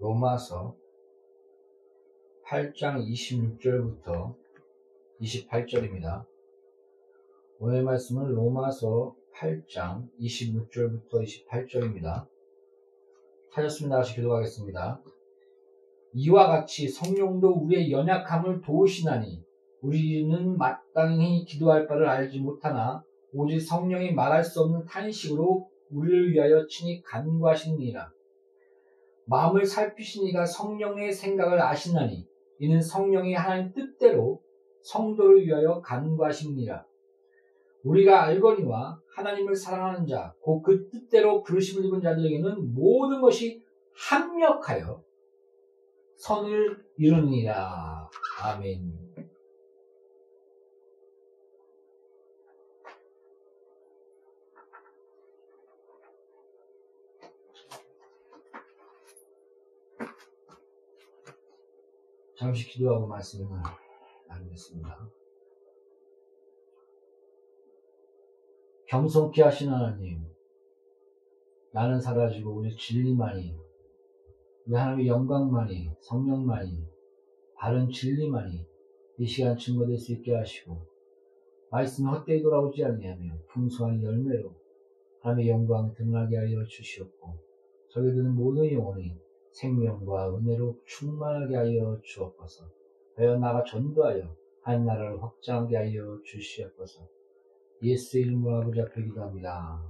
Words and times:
로마서 0.00 0.74
8장 2.46 3.08
26절부터 3.08 4.34
28절입니다. 5.20 6.26
오늘 7.60 7.84
말씀은 7.84 8.34
로마서 8.34 9.14
8장 9.36 10.08
26절부터 10.20 11.22
28절입니다. 11.22 12.26
찾았습니다. 13.52 13.96
다시 13.98 14.16
기도하겠습니다. 14.16 15.00
이와 16.14 16.48
같이 16.48 16.88
성령도 16.88 17.52
우리의 17.52 17.92
연약함을 17.92 18.62
도우시나니 18.62 19.44
우리는 19.80 20.58
마땅히 20.58 21.44
기도할 21.44 21.86
바를 21.86 22.08
알지 22.08 22.40
못하나 22.40 23.04
오직 23.32 23.60
성령이 23.60 24.12
말할 24.12 24.42
수 24.42 24.60
없는 24.62 24.86
탄식으로 24.86 25.68
우리를 25.90 26.32
위하여 26.32 26.66
친히 26.66 27.00
간구하시니라. 27.02 28.12
마음을 29.26 29.64
살피시니가 29.64 30.44
성령의 30.46 31.12
생각을 31.12 31.60
아시나니 31.60 32.26
이는 32.58 32.80
성령이 32.80 33.34
하나님 33.34 33.72
뜻대로 33.72 34.40
성도를 34.82 35.46
위하여 35.46 35.80
간구하십니다. 35.80 36.86
우리가 37.84 38.24
알거니와 38.24 39.00
하나님을 39.16 39.54
사랑하는 39.54 40.06
자, 40.06 40.34
곧 40.40 40.62
그 40.62 40.88
뜻대로 40.90 41.42
부르심을 41.42 41.84
입은 41.86 42.00
자들에게는 42.00 42.74
모든 42.74 43.20
것이 43.20 43.62
합력하여 43.94 45.02
선을 46.16 46.84
이루니라. 46.96 48.08
아멘. 48.42 49.03
잠시 62.44 62.68
기도하고 62.68 63.06
말씀을 63.06 63.58
나누겠습니다. 64.28 65.10
겸손케 68.86 69.42
하신 69.42 69.70
하나님, 69.70 70.22
나는 71.72 71.98
사라지고 71.98 72.50
우리 72.56 72.76
진리만이, 72.76 73.56
우리 74.66 74.76
하나님의 74.76 75.06
영광만이, 75.06 75.90
성령만이, 76.02 76.86
바른 77.56 77.88
진리만이 77.88 78.66
이 79.20 79.26
시간 79.26 79.56
증거될 79.56 79.96
수 79.96 80.12
있게 80.12 80.34
하시고, 80.34 80.86
말씀 81.70 82.06
헛되이 82.10 82.42
돌아오지 82.42 82.84
아니하며 82.84 83.38
풍성한 83.54 84.02
열매로 84.02 84.54
하나님의 85.20 85.48
영광을 85.48 85.94
드러나게 85.94 86.36
하여 86.36 86.62
주시옵고, 86.66 87.38
저기 87.88 88.12
드는 88.12 88.34
모든 88.34 88.70
영혼이 88.70 89.23
생명과 89.54 90.36
은혜로 90.36 90.80
충만하게 90.84 91.56
하여 91.56 92.00
주옵소서. 92.02 92.68
하여 93.16 93.38
나가 93.38 93.62
전도하여 93.64 94.36
한 94.62 94.84
나라를 94.84 95.22
확장하게 95.22 95.76
하여 95.76 96.20
주시옵소서. 96.24 97.06
예수 97.82 98.18
이름으로 98.18 98.56
아버지 98.56 98.80
앞에 98.80 99.02
기도합니다. 99.02 99.82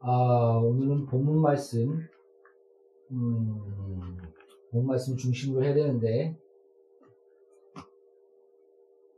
아, 0.00 0.60
오늘은 0.64 1.06
본문 1.06 1.40
말씀, 1.40 2.08
음, 3.12 4.16
본문 4.70 4.88
말씀 4.88 5.16
중심으로 5.16 5.64
해야 5.64 5.74
되는데, 5.74 6.36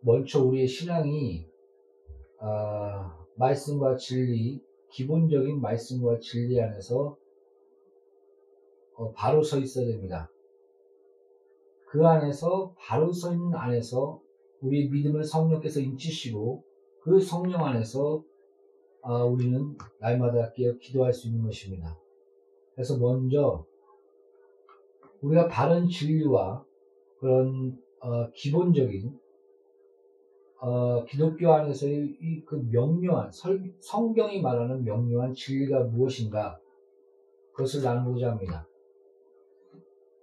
먼저 0.01 0.45
우리의 0.45 0.67
신앙이, 0.67 1.49
아, 2.39 3.27
말씀과 3.37 3.97
진리, 3.97 4.61
기본적인 4.95 5.61
말씀과 5.61 6.21
진리 6.21 6.61
안에서 6.61 7.17
어, 8.97 9.13
바로 9.13 9.43
서 9.43 9.59
있어야 9.59 9.87
됩니다. 9.87 10.31
그 11.89 12.07
안에서 12.07 12.75
바로 12.79 13.13
서 13.13 13.33
있는 13.33 13.55
안에서 13.55 14.21
우리 14.61 14.89
믿음을 14.89 15.25
성령께서 15.25 15.81
인치시고 15.81 16.65
그 17.03 17.21
성령 17.21 17.65
안에서 17.65 18.23
어, 19.03 19.27
우리는 19.27 19.77
날마다 20.01 20.53
깨어 20.53 20.79
기도할 20.79 21.13
수 21.13 21.27
있는 21.27 21.45
것입니다. 21.45 21.99
그래서 22.75 22.97
먼저 22.97 23.67
우리가 25.23 25.49
바른 25.49 25.89
진리와 25.89 26.65
그런 27.19 27.77
어, 28.01 28.31
기본적인 28.31 29.19
어, 30.65 31.05
기독교 31.05 31.53
안에서의 31.53 32.17
이 32.23 32.43
그 32.47 32.55
명료한 32.71 33.31
설, 33.33 33.61
성경이 33.81 34.41
말하는 34.41 34.83
명료한 34.83 35.35
진리가 35.35 35.85
무엇인가 35.85 36.59
그것을 37.53 37.83
나누고자 37.83 38.31
합니다. 38.31 38.67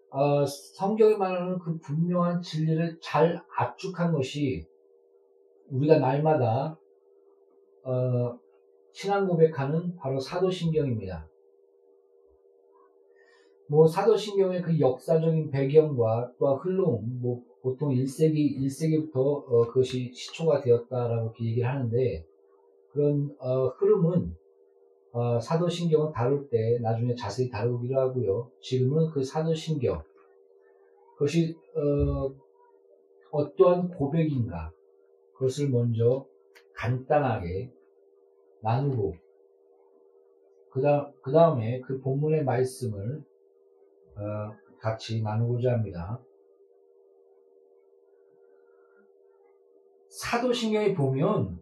어, 0.09 0.43
성경이 0.43 1.15
말하는 1.17 1.59
그 1.59 1.77
분명한 1.77 2.41
진리를 2.41 2.97
잘 3.01 3.39
압축한 3.55 4.13
것이 4.13 4.65
우리가 5.69 5.99
날마다 5.99 6.75
어, 7.83 8.39
신앙 8.93 9.27
고백하는 9.27 9.95
바로 9.95 10.19
사도신경입니다. 10.19 11.29
뭐 13.69 13.85
사도신경의 13.85 14.63
그 14.63 14.79
역사적인 14.79 15.51
배경과 15.51 16.31
또 16.39 16.55
흘러온 16.55 17.21
뭐 17.21 17.43
보통 17.61 17.93
1세기 17.93 18.57
1세기부터 18.59 19.15
어, 19.15 19.67
그것이 19.67 20.11
시초가 20.13 20.61
되었다라고 20.61 21.33
얘기를 21.41 21.67
하는데 21.67 22.25
그런 22.91 23.35
어, 23.39 23.67
흐름은 23.67 24.35
어, 25.13 25.39
사도신경을 25.39 26.11
다룰 26.13 26.49
때 26.49 26.79
나중에 26.81 27.13
자세히 27.15 27.49
다루기로 27.49 27.99
하고요. 27.99 28.49
지금은 28.61 29.11
그 29.11 29.23
사도신경 29.23 30.01
그것이 31.13 31.55
어, 33.31 33.55
떠한 33.55 33.89
고백인가 33.89 34.71
그것을 35.33 35.69
먼저 35.69 36.25
간단하게 36.75 37.71
나누고 38.61 39.15
그 40.71 41.31
다음에 41.31 41.81
그 41.81 41.99
본문의 41.99 42.43
말씀을 42.43 43.23
어, 44.15 44.55
같이 44.79 45.21
나누고자 45.21 45.73
합니다. 45.73 46.19
사도신경에 50.11 50.93
보면 50.93 51.61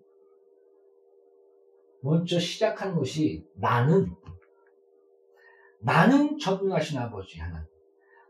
먼저 2.01 2.39
시작하는 2.39 2.95
것이 2.95 3.45
나는 3.53 4.15
나는 5.81 6.37
전능하신 6.39 6.97
아버지 6.97 7.39
하나 7.39 7.67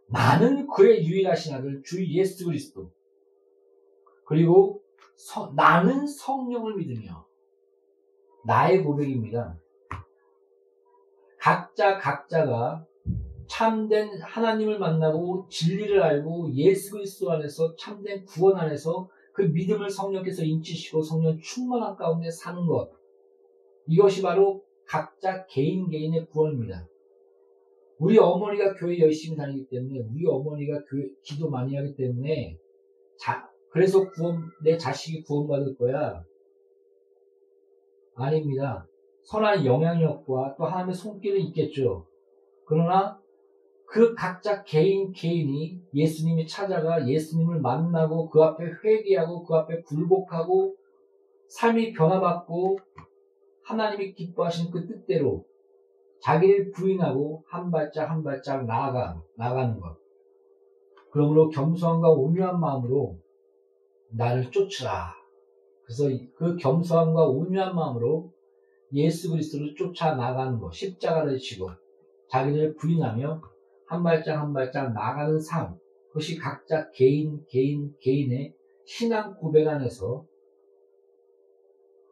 나는 0.08 0.68
그의 0.68 1.08
유일하신 1.08 1.56
아들 1.56 1.82
주 1.84 2.06
예수 2.06 2.46
그리스도 2.46 2.92
그리고 4.26 4.84
서, 5.16 5.54
나는 5.56 6.06
성령을 6.06 6.76
믿으며 6.76 7.26
나의 8.46 8.84
고백입니다. 8.84 9.58
각자 11.40 11.98
각자가 11.98 12.86
참된 13.48 14.22
하나님을 14.22 14.80
만나고 14.80 15.48
진리를 15.50 16.02
알고 16.02 16.54
예수 16.54 16.92
그리스도 16.92 17.32
안에서 17.32 17.76
참된 17.78 18.26
구원 18.26 18.58
안에서 18.58 19.10
그 19.34 19.44
믿음을 19.44 19.90
성령께서 19.90 20.44
인치시고 20.44 21.02
성령 21.02 21.40
충만한 21.40 21.96
가운데 21.96 22.30
사는 22.30 22.66
것. 22.66 22.92
이것이 23.88 24.22
바로 24.22 24.64
각자 24.86 25.46
개인 25.46 25.90
개인의 25.90 26.28
구원입니다. 26.28 26.88
우리 28.00 28.18
어머니가 28.18 28.76
교회 28.76 29.00
열심히 29.00 29.38
다니기 29.38 29.68
때문에 29.68 30.00
우리 30.00 30.26
어머니가 30.26 30.84
교회 30.86 31.10
기도 31.22 31.50
많이 31.50 31.76
하기 31.76 31.96
때문에 31.96 32.58
자, 33.18 33.50
그래서 33.70 34.10
구원 34.10 34.50
내 34.64 34.78
자식이 34.78 35.24
구원받을 35.24 35.76
거야. 35.78 36.24
아닙니다. 38.16 38.88
선한 39.24 39.66
영향력과 39.66 40.56
또 40.58 40.66
하나님의 40.66 40.96
손길은 40.96 41.40
있겠죠. 41.48 42.08
그러나 42.66 43.19
그 43.92 44.14
각자 44.14 44.64
개인 44.64 45.12
개인이 45.12 45.82
예수님이 45.96 46.46
찾아가 46.46 47.08
예수님을 47.08 47.60
만나고 47.60 48.30
그 48.30 48.44
앞에 48.44 48.66
회개하고 48.84 49.44
그 49.44 49.56
앞에 49.56 49.82
굴복하고 49.82 50.76
삶이 51.48 51.94
변화받고 51.94 52.78
하나님이 53.64 54.14
기뻐하신 54.14 54.70
그 54.70 54.86
뜻대로 54.86 55.44
자기를 56.22 56.72
부인하고 56.72 57.44
한 57.48 57.72
발짝 57.72 58.12
한 58.12 58.24
발짝 58.24 58.66
나아가 58.66 59.20
나가는 59.36 59.80
것. 59.80 59.98
그러므로 61.12 61.50
겸손함과 61.50 62.12
온유한 62.12 62.60
마음으로 62.60 63.18
나를 64.12 64.52
쫓으라. 64.52 65.16
그래서 65.84 66.04
그 66.36 66.56
겸손함과 66.58 67.26
온유한 67.26 67.74
마음으로 67.74 68.32
예수 68.94 69.32
그리스도를 69.32 69.74
쫓아 69.76 70.14
나가는 70.16 70.60
것, 70.60 70.72
십자가를 70.72 71.40
지고 71.40 71.72
자기를 72.30 72.76
부인하며 72.76 73.42
한 73.90 74.04
발짝 74.04 74.40
한 74.40 74.54
발짝 74.54 74.94
나가는 74.94 75.40
삶, 75.40 75.76
그것이 76.10 76.38
각자 76.38 76.92
개인, 76.92 77.44
개인, 77.50 77.92
개인의 78.00 78.54
신앙 78.86 79.36
고백 79.36 79.68
안에서 79.68 80.26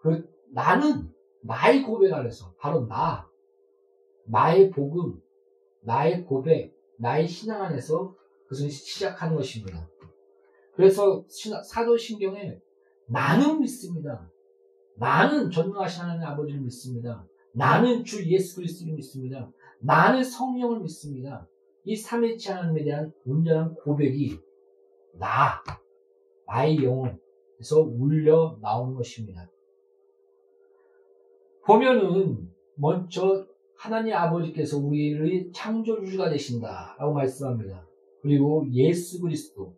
그 0.01 0.27
나는 0.51 1.11
나의 1.43 1.83
고백 1.83 2.11
안에서 2.13 2.51
바로 2.57 2.87
나, 2.87 3.29
나의 4.25 4.71
복음, 4.71 5.21
나의 5.81 6.25
고백, 6.25 6.73
나의 6.97 7.27
신앙 7.27 7.61
안에서 7.61 8.15
그것을 8.45 8.71
시작하는 8.71 9.35
것입니다. 9.35 9.87
그래서 10.73 11.23
사도신경에 11.63 12.59
나는 13.07 13.59
믿습니다. 13.61 14.31
나는 14.95 15.51
전능하신 15.51 16.01
하나님 16.01 16.23
아버지를 16.23 16.61
믿습니다. 16.61 17.23
나는 17.53 18.03
주 18.03 18.25
예수 18.31 18.55
그리스도를 18.55 18.95
믿습니다. 18.95 19.51
나는 19.79 20.23
성령을 20.23 20.79
믿습니다. 20.79 21.47
이 21.87 21.95
삼위치 21.95 22.51
하나님에 22.51 22.83
대한 22.83 23.13
온전한 23.25 23.73
고백이 23.75 24.37
나, 25.13 25.63
나의 26.45 26.83
영혼에서 26.83 27.79
울려 27.79 28.57
나오는 28.61 28.93
것입니다. 28.93 29.49
보면은 31.65 32.51
먼저 32.75 33.47
하나님 33.77 34.13
아버지께서 34.15 34.77
우리를 34.77 35.53
창조주가 35.53 36.29
되신다라고 36.29 37.13
말씀합니다. 37.13 37.87
그리고 38.21 38.65
예수 38.73 39.21
그리스도 39.21 39.73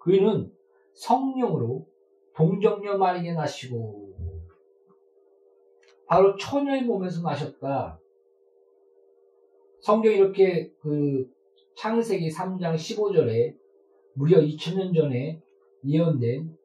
그이는 0.00 0.52
성령으로 0.94 1.86
동정녀 2.34 2.98
마리게 2.98 3.32
나시고 3.32 4.12
바로 6.08 6.34
처녀의 6.34 6.82
몸에서 6.82 7.22
나셨다. 7.22 8.00
성경이 9.82 10.16
이렇게 10.16 10.72
그 10.80 11.32
창세기 11.76 12.28
3장 12.30 12.74
15절에 12.74 13.56
무려 14.14 14.38
2000년 14.38 14.94
전에 14.94 15.42
예언된 15.84 16.56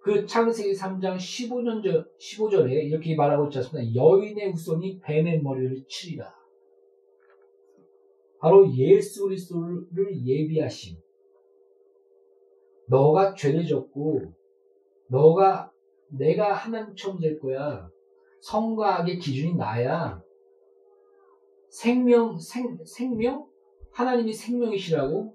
그 0.00 0.24
창세기 0.24 0.72
3장 0.72 1.16
15년 1.16 1.82
전, 1.82 2.06
15절에 2.18 2.84
이렇게 2.84 3.14
말하고 3.14 3.46
있지 3.46 3.58
않습니까? 3.58 3.94
여인의 3.94 4.52
후손이 4.52 5.00
뱀의 5.00 5.42
머리를 5.42 5.84
치리라. 5.86 6.34
바로 8.40 8.72
예수 8.74 9.24
그리스도를 9.24 10.24
예비하심. 10.24 10.96
너가 12.88 13.34
죄를 13.34 13.66
졌고 13.66 14.32
너가 15.08 15.70
내가 16.10 16.54
하나님처럼 16.54 17.20
될 17.20 17.38
거야. 17.38 17.90
성과 18.40 19.00
악의 19.00 19.18
기준이 19.18 19.56
나야. 19.56 20.22
생명, 21.68 22.38
생, 22.38 22.78
생명? 22.84 23.46
하나님이 23.92 24.32
생명이시라고? 24.32 25.34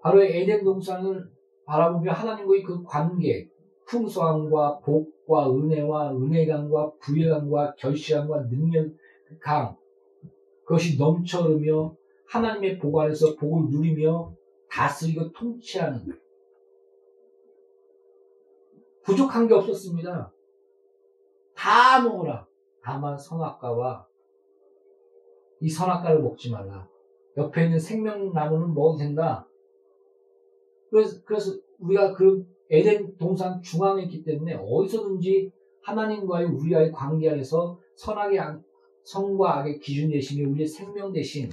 바로 0.00 0.22
에덴 0.22 0.64
동산을 0.64 1.28
바라보며 1.64 2.12
하나님과의 2.12 2.62
그 2.62 2.82
관계, 2.84 3.48
풍성함과 3.86 4.80
복과 4.80 5.52
은혜와 5.52 6.14
은혜감과 6.16 6.92
부여감과 7.00 7.74
결실함과 7.74 8.44
능력감, 8.44 9.76
그것이 10.64 10.98
넘쳐 10.98 11.42
흐르며 11.42 11.94
하나님의 12.28 12.78
복 12.78 12.98
안에서 12.98 13.36
복을 13.36 13.70
누리며 13.70 14.32
다스리고 14.68 15.32
통치하는 15.32 16.18
부족한 19.04 19.46
게 19.46 19.54
없었습니다. 19.54 20.32
다 21.54 22.02
먹어라. 22.02 22.46
다만 22.82 23.16
선악과와 23.16 24.06
이 25.60 25.68
선악과를 25.68 26.22
먹지 26.22 26.50
말라. 26.50 26.88
옆에 27.36 27.64
있는 27.64 27.78
생명나무는 27.78 28.74
먹어도 28.74 28.98
된다. 28.98 29.46
그래서, 30.90 31.20
그래서 31.24 31.52
우리가 31.78 32.14
그 32.14 32.46
에덴 32.70 33.16
동산 33.18 33.60
중앙에 33.62 34.02
있기 34.04 34.24
때문에 34.24 34.54
어디서든지 34.54 35.52
하나님과의 35.82 36.46
우리와의 36.46 36.92
관계 36.92 37.30
안에서 37.30 37.78
선악의 37.94 38.40
성과 39.04 39.58
악의 39.58 39.78
기준 39.78 40.10
대신에 40.10 40.44
우리의 40.44 40.66
생명 40.66 41.12
대신 41.12 41.48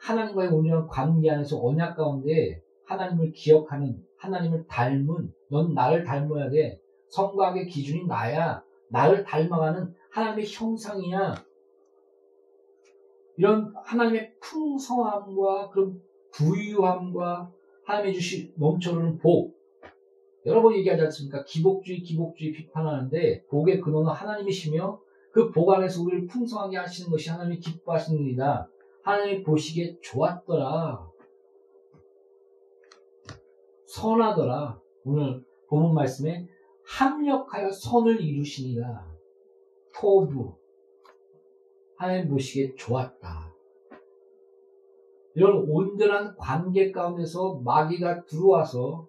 하나님과의 0.00 0.50
온전한 0.50 0.86
관계 0.88 1.30
안에서 1.30 1.64
언약 1.64 1.96
가운데 1.96 2.60
하나님을 2.86 3.32
기억하는 3.32 4.02
하나님을 4.18 4.66
닮은 4.66 5.32
넌 5.50 5.74
나를 5.74 6.04
닮아야 6.04 6.50
돼. 6.50 6.80
성과 7.08 7.48
악의 7.48 7.66
기준이 7.66 8.06
나야. 8.06 8.62
나를 8.90 9.24
닮아가는 9.24 9.94
하나님의 10.10 10.46
형상이야. 10.46 11.34
이런 13.36 13.72
하나님의 13.84 14.34
풍성함과 14.40 15.70
그런 15.70 16.00
부유함과 16.32 17.50
하나님의 17.84 18.14
주신 18.14 18.52
넘쳐흐르는 18.56 19.18
복. 19.18 19.54
여러 20.46 20.60
번 20.62 20.74
얘기하지 20.74 21.02
않습니까? 21.02 21.44
기복주의, 21.44 22.02
기복주의 22.02 22.52
비판하는데 22.52 23.44
복의 23.46 23.80
근원은 23.80 24.10
하나님이시며 24.12 25.00
그 25.32 25.50
복 25.50 25.72
안에서 25.72 26.02
우리를 26.02 26.26
풍성하게 26.28 26.76
하시는 26.76 27.10
것이 27.10 27.28
하나님이 27.30 27.58
기뻐하시는 27.58 28.20
일이다. 28.22 28.68
하나님이 29.02 29.42
보시기에 29.42 29.98
좋았더라. 30.00 31.10
선하더라. 33.86 34.80
오늘 35.04 35.44
본문 35.68 35.94
말씀에 35.94 36.46
합력하여 36.86 37.70
선을 37.70 38.20
이루시니라. 38.20 39.06
토부. 39.94 40.56
하나님 42.04 42.28
보시기에 42.28 42.74
좋았다. 42.74 43.54
이런 45.36 45.64
온전한 45.66 46.36
관계 46.36 46.92
가운데서 46.92 47.62
마귀가 47.64 48.26
들어와서 48.26 49.08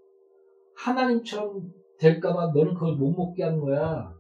하나님처럼 0.77 1.73
될까봐 1.99 2.53
너는 2.53 2.73
그걸 2.73 2.95
못 2.95 3.11
먹게 3.11 3.43
하는 3.43 3.59
거야. 3.59 4.15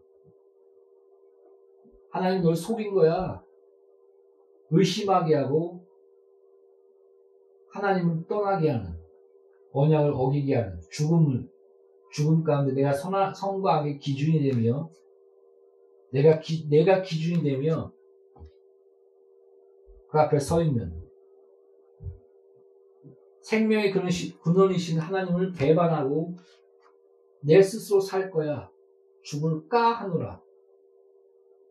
하나님 2.11 2.43
널 2.43 2.53
속인 2.53 2.93
거야. 2.93 3.41
의심하게 4.71 5.35
하고 5.35 5.85
하나님을 7.71 8.27
떠나게 8.27 8.71
하는 8.71 8.93
언약을 9.71 10.11
어기게 10.13 10.53
하는 10.53 10.81
죽음을 10.91 11.47
죽음 12.11 12.43
가운데 12.43 12.73
내가 12.73 12.91
선하, 12.91 13.33
성과 13.33 13.79
악의 13.79 13.99
기준이 13.99 14.51
되며 14.51 14.89
내가 16.11 16.39
기, 16.39 16.67
내가 16.69 17.01
기준이 17.01 17.41
되며 17.41 17.89
그 17.89 17.94
앞에 20.17 20.39
서 20.39 20.61
있는 20.61 21.05
생명의 23.41 23.91
근원이신 24.41 24.99
하나님을 24.99 25.53
배반하고 25.53 26.35
내 27.41 27.61
스스로 27.61 27.99
살 27.99 28.31
거야. 28.31 28.71
죽을까 29.21 29.93
하노라. 29.93 30.41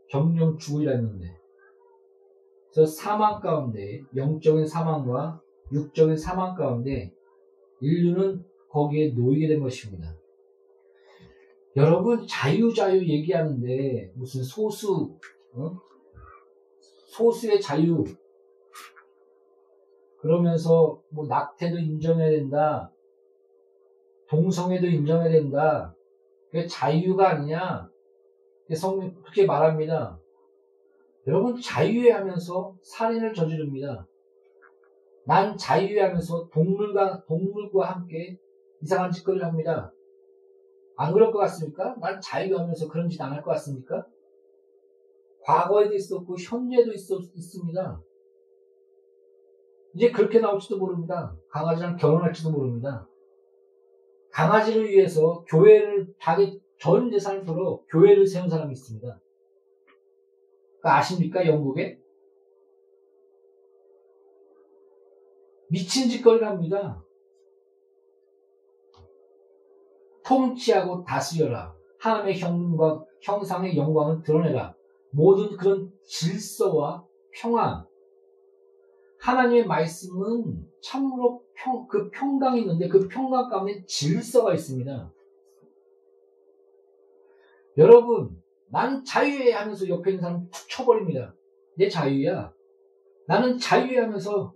정령 0.09 0.57
죽으리라 0.57 0.93
했는데. 0.93 1.37
그래서 2.73 2.93
사망 2.93 3.41
가운데, 3.41 4.03
영적인 4.15 4.67
사망과 4.67 5.41
육적인 5.73 6.17
사망 6.17 6.55
가운데 6.55 7.13
인류는 7.81 8.45
거기에 8.69 9.13
놓이게 9.13 9.49
된 9.49 9.61
것입니다. 9.61 10.17
여러분, 11.77 12.25
자유, 12.29 12.73
자유 12.73 13.05
얘기하는데 13.05 14.13
무슨 14.15 14.45
소수, 14.45 15.17
어? 15.55 15.77
소수의 17.07 17.61
자유, 17.61 18.05
그러면서 20.25 21.03
뭐 21.11 21.27
낙태도 21.27 21.79
인정해야 21.79 22.31
된다. 22.31 22.91
동성애도 24.31 24.87
인정해야 24.87 25.31
된다. 25.31 25.95
그게 26.51 26.67
자유가 26.67 27.29
아니냐. 27.29 27.91
성경 28.75 29.13
그렇게 29.21 29.45
말합니다. 29.45 30.19
여러분 31.27 31.61
자유해 31.61 32.11
하면서 32.11 32.75
살인을 32.83 33.35
저지릅니다. 33.35 34.07
난 35.27 35.59
자유해 35.59 36.01
하면서 36.01 36.49
동물과 36.49 37.27
동물과 37.27 37.85
함께 37.85 38.39
이상한 38.81 39.11
짓거리를 39.11 39.47
합니다. 39.47 39.93
안 40.97 41.13
그럴 41.13 41.33
것 41.33 41.39
같습니까? 41.41 41.97
난 42.01 42.19
자유하면서 42.19 42.89
그런 42.89 43.11
짓 43.11 43.21
안 43.21 43.31
할 43.31 43.43
것 43.43 43.51
같습니까? 43.51 44.07
과거에도 45.43 45.93
있었고 45.95 46.37
현재도 46.37 46.95
있었, 46.95 47.21
있습니다. 47.35 48.01
이제 49.95 50.11
그렇게 50.11 50.41
나올지도 50.41 50.79
모릅니다. 50.79 51.37
강아지랑 51.51 51.97
결혼할지도 51.97 52.51
모릅니다. 52.51 53.09
강아지를 54.33 54.91
위해서 54.91 55.45
교회를 55.49 56.13
자기 56.21 56.61
전 56.81 57.11
재산을 57.11 57.45
걸어 57.45 57.81
교회를 57.89 58.27
세운 58.27 58.49
사람이 58.49 58.73
있습니다. 58.73 59.21
그러니까 60.81 60.99
아십니까? 60.99 61.47
영국에? 61.47 61.99
미친 65.71 66.09
짓거리를 66.09 66.47
합니다. 66.47 67.03
통치하고 70.27 71.05
다스려라. 71.05 71.75
하나님의 72.01 72.39
형광, 72.39 73.05
형상의 73.23 73.77
영광을 73.77 74.23
드러내라. 74.23 74.75
모든 75.11 75.57
그런 75.57 75.93
질서와 76.05 77.07
평안, 77.33 77.87
하나님의 79.25 79.67
말씀은 79.67 80.69
참으로 80.83 81.43
평, 81.55 81.89
그 81.89 82.11
평강이 82.11 82.61
있는데 82.61 82.89
그 82.89 83.09
평강 83.09 83.49
가운데 83.49 83.83
질서가 83.87 84.53
있습니다. 84.53 85.13
여러분, 87.79 88.43
난 88.71 89.03
자유해 89.03 89.53
하면서 89.53 89.89
옆에 89.89 90.11
있는 90.11 90.23
사람 90.23 90.49
툭 90.51 90.69
쳐버립니다. 90.69 91.35
내 91.77 91.89
자유야. 91.89 92.53
나는 93.27 93.57
자유하면서 93.57 94.55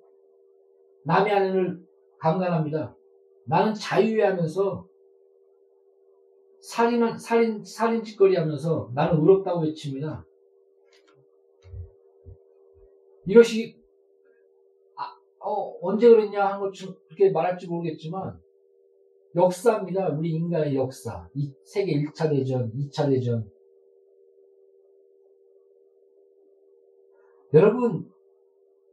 남의 1.05 1.33
아내를 1.33 1.83
강간합니다. 2.19 2.95
나는 3.47 3.73
자유하면서 3.73 4.87
살인, 6.61 7.17
살인, 7.17 7.65
살인 7.65 8.03
짓거리 8.03 8.37
하면서 8.37 8.91
나는 8.95 9.19
의롭다고 9.19 9.63
외칩니다. 9.63 10.27
이것이, 13.27 13.78
아, 13.78 13.78
어, 15.49 15.79
언제 15.81 16.09
그랬냐 16.09 16.45
하는 16.45 16.61
것처럼 16.61 16.97
그렇게 17.07 17.31
말할지 17.31 17.67
모르겠지만, 17.67 18.39
역사입니다. 19.35 20.11
우리 20.11 20.31
인간의 20.31 20.77
역사. 20.77 21.29
이 21.35 21.51
세계 21.65 21.93
1차 22.03 22.29
대전, 22.31 22.71
2차 22.73 23.09
대전. 23.09 23.49
여러분, 27.55 28.11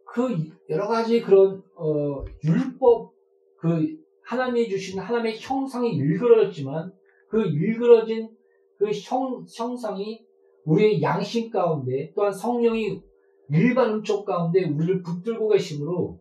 그 0.06 0.30
여러 0.70 0.88
가지 0.88 1.22
그런 1.22 1.62
어, 1.76 2.24
율법 2.42 3.12
그 3.58 3.98
하나님이 4.24 4.70
주신 4.70 5.00
하나님의 5.00 5.38
형상이 5.40 5.94
일그러졌지만 5.94 6.94
그 7.28 7.42
일그러진 7.42 8.30
그 8.78 8.92
형, 8.92 9.46
형상이 9.54 10.26
우리의 10.64 11.02
양심 11.02 11.50
가운데 11.52 12.14
또한 12.16 12.32
성령이 12.32 13.02
일반 13.50 13.96
음쪽 13.96 14.26
가운데 14.26 14.64
우리를 14.64 15.04
붙들고 15.04 15.50
계심으로 15.50 16.20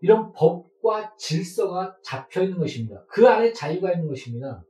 이런 0.00 0.32
법과 0.32 1.14
질서가 1.16 1.96
잡혀 2.02 2.42
있는 2.42 2.58
것입니다. 2.58 3.04
그 3.08 3.28
안에 3.28 3.52
자유가 3.52 3.92
있는 3.92 4.08
것입니다. 4.08 4.64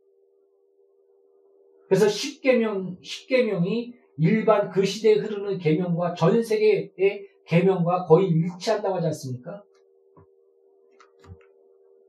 그래서 1.89 2.07
10계명, 2.07 3.01
10계명이 3.01 3.93
일반 4.19 4.71
그 4.71 4.85
시대에 4.85 5.15
흐르는 5.15 5.59
계명과 5.59 6.15
전 6.15 6.43
세계의 6.43 7.27
계명과 7.47 8.05
거의 8.05 8.29
일치한다고 8.29 8.97
하지 8.97 9.07
않습니까? 9.07 9.65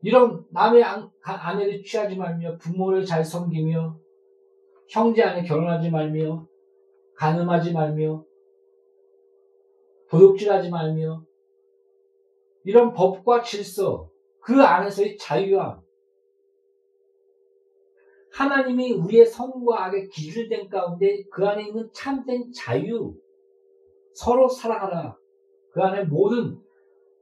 이런 0.04 0.46
남의 0.52 0.84
아내를 1.24 1.84
취하지 1.84 2.16
말며 2.16 2.58
부모를 2.58 3.06
잘 3.06 3.24
섬기며 3.24 4.00
형제 4.90 5.24
안에 5.24 5.44
결혼하지 5.44 5.90
말며 5.90 6.48
가늠하지 7.16 7.72
말며 7.72 8.26
도둑질하지 10.10 10.70
말며 10.70 11.24
이런 12.64 12.94
법과 12.94 13.42
질서 13.42 14.10
그 14.42 14.62
안에서의 14.62 15.18
자유함 15.18 15.82
하나님이 18.34 18.94
우리의 18.94 19.26
선과 19.26 19.86
악의 19.86 20.10
기준된 20.10 20.70
가운데 20.70 21.24
그 21.32 21.48
안에 21.48 21.68
있는 21.68 21.90
참된 21.94 22.52
자유 22.54 23.14
서로 24.14 24.48
사랑하라 24.48 25.18
그 25.72 25.82
안에 25.82 26.06
모든 26.06 26.58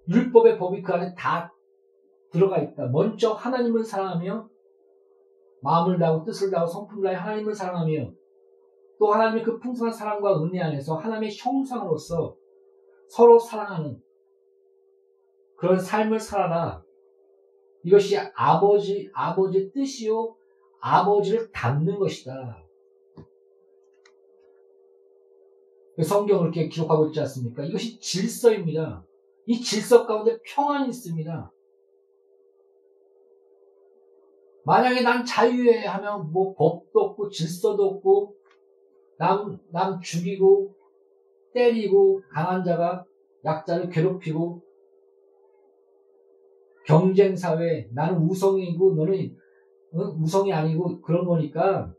율법의 0.07 0.57
법이 0.57 0.81
그 0.81 0.93
안에 0.93 1.13
다 1.15 1.53
들어가 2.31 2.59
있다. 2.59 2.87
먼저 2.87 3.33
하나님을 3.33 3.83
사랑하며 3.83 4.49
마음을 5.61 5.99
다하고 5.99 6.23
뜻을 6.23 6.51
다하고 6.51 6.69
성품을 6.69 7.03
다해 7.03 7.15
하나님을 7.15 7.53
사랑하며 7.53 8.11
또 8.99 9.13
하나님의 9.13 9.43
그 9.43 9.59
풍성한 9.59 9.93
사랑과 9.93 10.41
은혜 10.43 10.61
안에서 10.61 10.95
하나님의 10.95 11.31
형상으로서 11.35 12.35
서로 13.07 13.39
사랑하는 13.39 14.01
그런 15.59 15.77
삶을 15.77 16.19
살아라. 16.19 16.83
이것이 17.83 18.17
아버지, 18.33 19.09
아버지의 19.13 19.71
뜻이요. 19.73 20.35
아버지를 20.79 21.51
닮는 21.51 21.99
것이다. 21.99 22.65
그 25.95 26.03
성경을 26.03 26.45
이렇게 26.45 26.69
기록하고 26.69 27.07
있지 27.07 27.19
않습니까? 27.19 27.65
이것이 27.65 27.99
질서입니다. 27.99 29.05
이 29.47 29.59
질서 29.59 30.05
가운데 30.05 30.39
평안이 30.45 30.87
있습니다. 30.87 31.51
만약에 34.63 35.01
난 35.01 35.25
자유해 35.25 35.85
하면 35.85 36.31
뭐 36.31 36.53
법도 36.55 36.99
없고 36.99 37.29
질서도 37.29 37.83
없고 37.83 38.35
남, 39.17 39.59
남 39.71 39.99
죽이고 39.99 40.73
때리고 41.53 42.21
강한 42.31 42.63
자가 42.63 43.03
약자를 43.43 43.89
괴롭히고 43.89 44.68
경쟁 46.89 47.35
사회 47.35 47.87
나는 47.93 48.17
우성이고 48.23 48.95
너는 48.95 49.37
응? 49.93 49.99
우성이 50.19 50.51
아니고 50.51 50.99
그런 51.01 51.23
거니까 51.23 51.93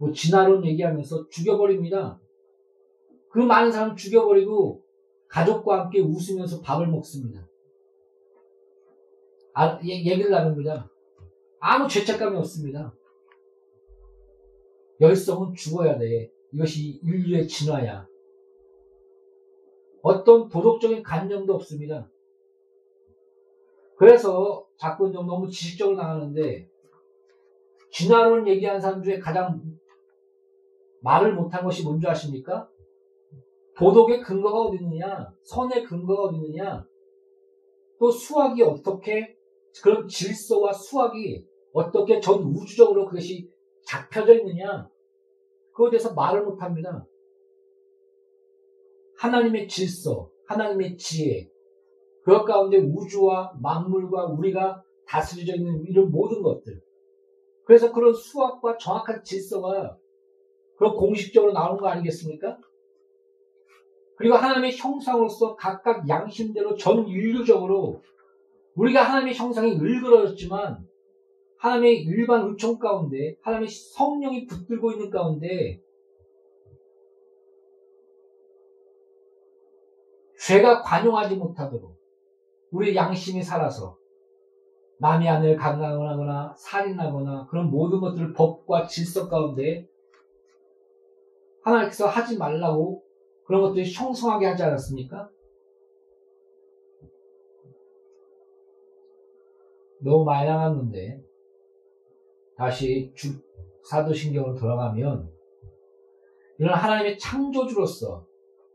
뭐 0.00 0.10
진화론 0.10 0.66
얘기하면서 0.66 1.28
죽여버립니다. 1.28 2.20
그 3.30 3.38
많은 3.38 3.70
사람 3.70 3.94
죽여버리고 3.94 4.82
가족과 5.28 5.82
함께 5.82 6.00
웃으면서 6.00 6.60
밥을 6.62 6.88
먹습니다. 6.88 7.48
아, 9.54 9.78
얘기를 9.84 10.28
나눕니다. 10.28 10.90
아무 11.60 11.88
죄책감이 11.88 12.36
없습니다. 12.38 12.92
열성은 15.00 15.54
죽어야 15.54 15.96
돼. 15.96 16.32
이것이 16.52 17.00
인류의 17.04 17.46
진화야. 17.46 18.04
어떤 20.02 20.48
도덕적인 20.48 21.04
관념도 21.04 21.54
없습니다. 21.54 22.10
그래서 24.04 24.66
자꾸 24.76 25.10
좀 25.10 25.26
너무 25.26 25.48
지식적으로 25.48 25.96
나가는데 25.96 26.68
진화론 27.90 28.46
얘기한 28.46 28.78
사람 28.78 29.02
중에 29.02 29.18
가장 29.18 29.62
말을 31.00 31.34
못한 31.34 31.64
것이 31.64 31.82
뭔지 31.82 32.06
아십니까? 32.06 32.68
도덕의 33.78 34.20
근거가 34.20 34.60
어디 34.60 34.76
있느냐? 34.82 35.32
선의 35.44 35.84
근거가 35.84 36.24
어디 36.24 36.36
있느냐? 36.36 36.86
또 37.98 38.10
수학이 38.10 38.62
어떻게 38.62 39.38
그런 39.82 40.06
질서와 40.06 40.70
수학이 40.74 41.46
어떻게 41.72 42.20
전 42.20 42.42
우주적으로 42.42 43.06
그것이 43.06 43.50
잡혀져 43.86 44.34
있느냐? 44.34 44.86
그거에 45.72 45.92
대해서 45.92 46.12
말을 46.12 46.44
못 46.44 46.60
합니다. 46.60 47.06
하나님의 49.16 49.66
질서, 49.66 50.28
하나님의 50.46 50.98
지혜, 50.98 51.48
그 52.24 52.44
가운데 52.44 52.78
우주와 52.78 53.52
만물과 53.60 54.26
우리가 54.26 54.82
다스려져 55.06 55.56
있는 55.56 55.84
이런 55.86 56.10
모든 56.10 56.42
것들. 56.42 56.80
그래서 57.66 57.92
그런 57.92 58.14
수학과 58.14 58.76
정확한 58.78 59.22
질서가 59.22 59.98
그런 60.76 60.94
공식적으로 60.94 61.52
나오는 61.52 61.80
거 61.80 61.88
아니겠습니까? 61.88 62.58
그리고 64.16 64.36
하나님의 64.36 64.76
형상으로서 64.76 65.54
각각 65.56 66.08
양심대로 66.08 66.76
전 66.76 67.06
인류적으로 67.06 68.00
우리가 68.74 69.02
하나님의 69.02 69.34
형상이 69.34 69.74
일그러졌지만 69.74 70.78
하나님의 71.58 72.02
일반 72.04 72.48
의총 72.48 72.78
가운데 72.78 73.36
하나님의 73.42 73.68
성령이 73.68 74.46
붙들고 74.46 74.92
있는 74.92 75.10
가운데 75.10 75.80
죄가 80.38 80.82
관용하지 80.82 81.36
못하도록 81.36 82.03
우리의 82.74 82.96
양심이 82.96 83.42
살아서 83.42 83.96
남의 84.98 85.28
아내를 85.28 85.56
강간하거나 85.56 86.54
살인하거나 86.58 87.46
그런 87.46 87.70
모든 87.70 88.00
것들을 88.00 88.32
법과 88.32 88.86
질서 88.86 89.28
가운데 89.28 89.88
하나님께서 91.62 92.08
하지 92.08 92.36
말라고 92.36 93.02
그런 93.44 93.62
것들이 93.62 93.92
형성하게 93.92 94.46
하지 94.46 94.64
않았습니까? 94.64 95.30
너무 100.00 100.24
많이 100.24 100.48
나갔는데 100.48 101.22
다시 102.56 103.12
주, 103.14 103.40
사도신경으로 103.84 104.54
돌아가면 104.54 105.32
이런 106.58 106.74
하나님의 106.74 107.18
창조주로서 107.18 108.26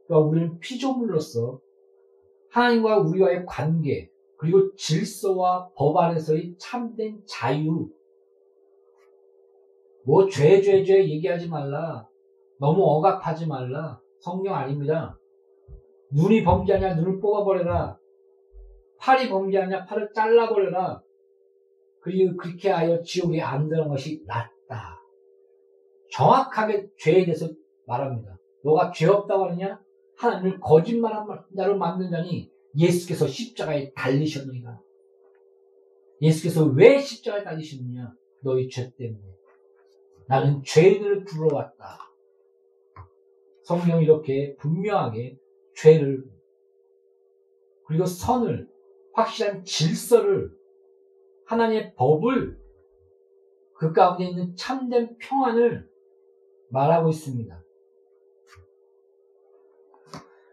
또 0.08 0.20
우리는 0.28 0.58
피조물로서 0.60 1.60
하나님과 2.52 3.00
우리와의 3.00 3.46
관계 3.46 4.10
그리고 4.38 4.74
질서와 4.76 5.70
법 5.76 5.98
안에서의 5.98 6.56
참된 6.58 7.22
자유 7.26 7.90
뭐 10.06 10.28
죄 10.30 10.62
죄 10.62 10.84
죄 10.84 11.08
얘기하지 11.08 11.50
말라 11.50 12.08
너무 12.60 12.84
억압하지 12.84 13.48
말라 13.48 14.02
성경 14.20 14.56
아닙니다. 14.56 15.18
눈이 16.12 16.44
범죄하냐 16.44 16.96
눈을 16.96 17.20
뽑아버려라. 17.22 17.98
팔이 19.00 19.30
범죄하냐 19.30 19.86
팔을 19.86 20.10
잘라버려라. 20.14 21.02
그리고 22.02 22.36
그렇게 22.36 22.70
하여 22.70 23.02
지옥에 23.02 23.40
안 23.42 23.70
들어간 23.70 23.90
것이 23.90 24.24
낫다. 24.26 25.00
정확하게 26.12 26.90
죄에 26.98 27.24
대해서 27.26 27.48
말합니다. 27.86 28.38
너가 28.64 28.92
죄 28.92 29.08
없다고 29.08 29.46
하느냐? 29.46 29.80
하나님을 30.20 30.60
거짓말한 30.60 31.26
자로 31.56 31.78
만든 31.78 32.12
자니 32.12 32.52
예수께서 32.76 33.26
십자가에 33.26 33.94
달리셨느니라. 33.94 34.80
예수께서 36.22 36.66
왜 36.66 37.00
십자가에 37.00 37.44
달리셨느냐? 37.44 38.14
너희 38.44 38.70
죄 38.70 38.94
때문에. 38.98 39.24
나는 40.28 40.62
죄인을 40.64 41.24
불러왔다. 41.24 42.00
성경이 43.64 44.04
이렇게 44.04 44.56
분명하게 44.58 45.38
죄를 45.76 46.24
그리고 47.88 48.06
선을 48.06 48.68
확실한 49.14 49.64
질서를 49.64 50.52
하나님의 51.46 51.96
법을 51.96 52.60
그 53.76 53.94
가운데 53.94 54.26
있는 54.26 54.56
참된 54.56 55.18
평안을 55.18 55.90
말하고 56.70 57.10
있습니다. 57.10 57.64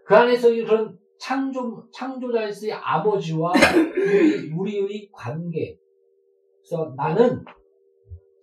그 0.06 0.14
안에서 0.14 0.50
이런 0.50 0.96
창조, 1.18 1.88
창조자에서의 1.92 2.72
아버지와 2.72 3.52
우리의 4.56 5.08
관계. 5.12 5.78
그래서 6.60 6.94
나는 6.96 7.44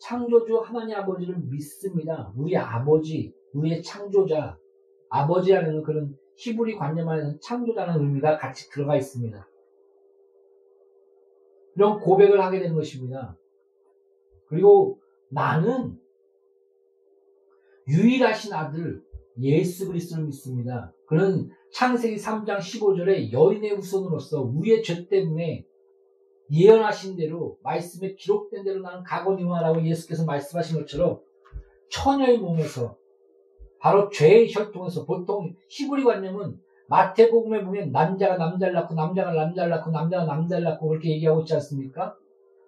창조주 0.02 0.58
하나님 0.58 0.98
아버지를 0.98 1.38
믿습니다. 1.50 2.34
우리 2.36 2.58
아버지, 2.58 3.34
우리의 3.54 3.82
창조자, 3.82 4.58
아버지라는 5.10 5.84
그런 5.84 6.18
히브리 6.36 6.76
관념 6.76 7.08
안에서 7.08 7.40
창조자는 7.40 8.02
의미가 8.02 8.38
같이 8.38 8.70
들어가 8.70 8.98
있습니다. 8.98 9.48
이런 11.76 12.00
고백을 12.00 12.42
하게 12.42 12.60
되는 12.60 12.76
것입니다. 12.76 13.38
그리고 14.48 15.00
나는 15.30 15.98
유일하신 17.88 18.54
아들 18.54 19.03
예수 19.42 19.88
그리스도를 19.88 20.26
믿습니다. 20.26 20.94
그는 21.08 21.50
창세기 21.74 22.18
3장 22.18 22.58
15절에 22.58 23.32
여인의 23.32 23.72
후손으로서 23.72 24.42
우리의 24.42 24.84
죄 24.84 25.08
때문에 25.08 25.66
예언하신 26.52 27.18
대로 27.18 27.58
말씀에 27.64 28.16
기록된 28.16 28.64
대로 28.64 28.82
나는 28.82 29.04
가거니와라고 29.04 29.84
예수께서 29.86 30.26
말씀하신 30.26 30.80
것처럼 30.80 31.20
처녀의 31.90 32.40
몸에서 32.40 32.98
바로 33.80 34.10
죄의 34.10 34.54
혈통에서 34.54 35.06
보통 35.06 35.54
히브리 35.70 36.04
관념은 36.04 36.60
마태복음에 36.88 37.64
보면 37.64 37.92
남자가 37.92 38.38
남자를 38.38 38.74
낳고 38.74 38.94
남자가 38.94 39.34
남자를 39.34 39.70
낳고 39.72 39.92
남자가 39.92 40.26
남자를 40.26 40.64
낳고 40.64 40.90
그렇게 40.90 41.10
얘기하고 41.12 41.42
있지 41.42 41.54
않습니까? 41.56 42.16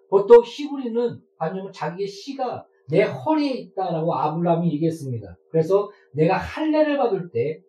보통 0.09 0.41
히브리는 0.43 1.21
관념은 1.37 1.71
자기의 1.71 2.07
씨가 2.07 2.65
내 2.89 3.03
허리에 3.03 3.51
있다라고 3.51 4.13
아브라함이 4.13 4.71
얘기했습니다. 4.73 5.37
그래서 5.49 5.89
내가 6.13 6.37
할례를 6.37 6.97
받을 6.97 7.29
때 7.31 7.61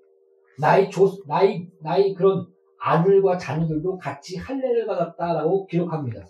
나의 0.59 0.91
조 0.91 1.11
나의 1.27 1.69
나의 1.81 2.15
그런 2.15 2.47
아들과 2.79 3.39
자녀들도 3.39 3.99
같이 3.99 4.37
할례를 4.37 4.87
받았다라고 4.87 5.67
기록합니다. 5.67 6.27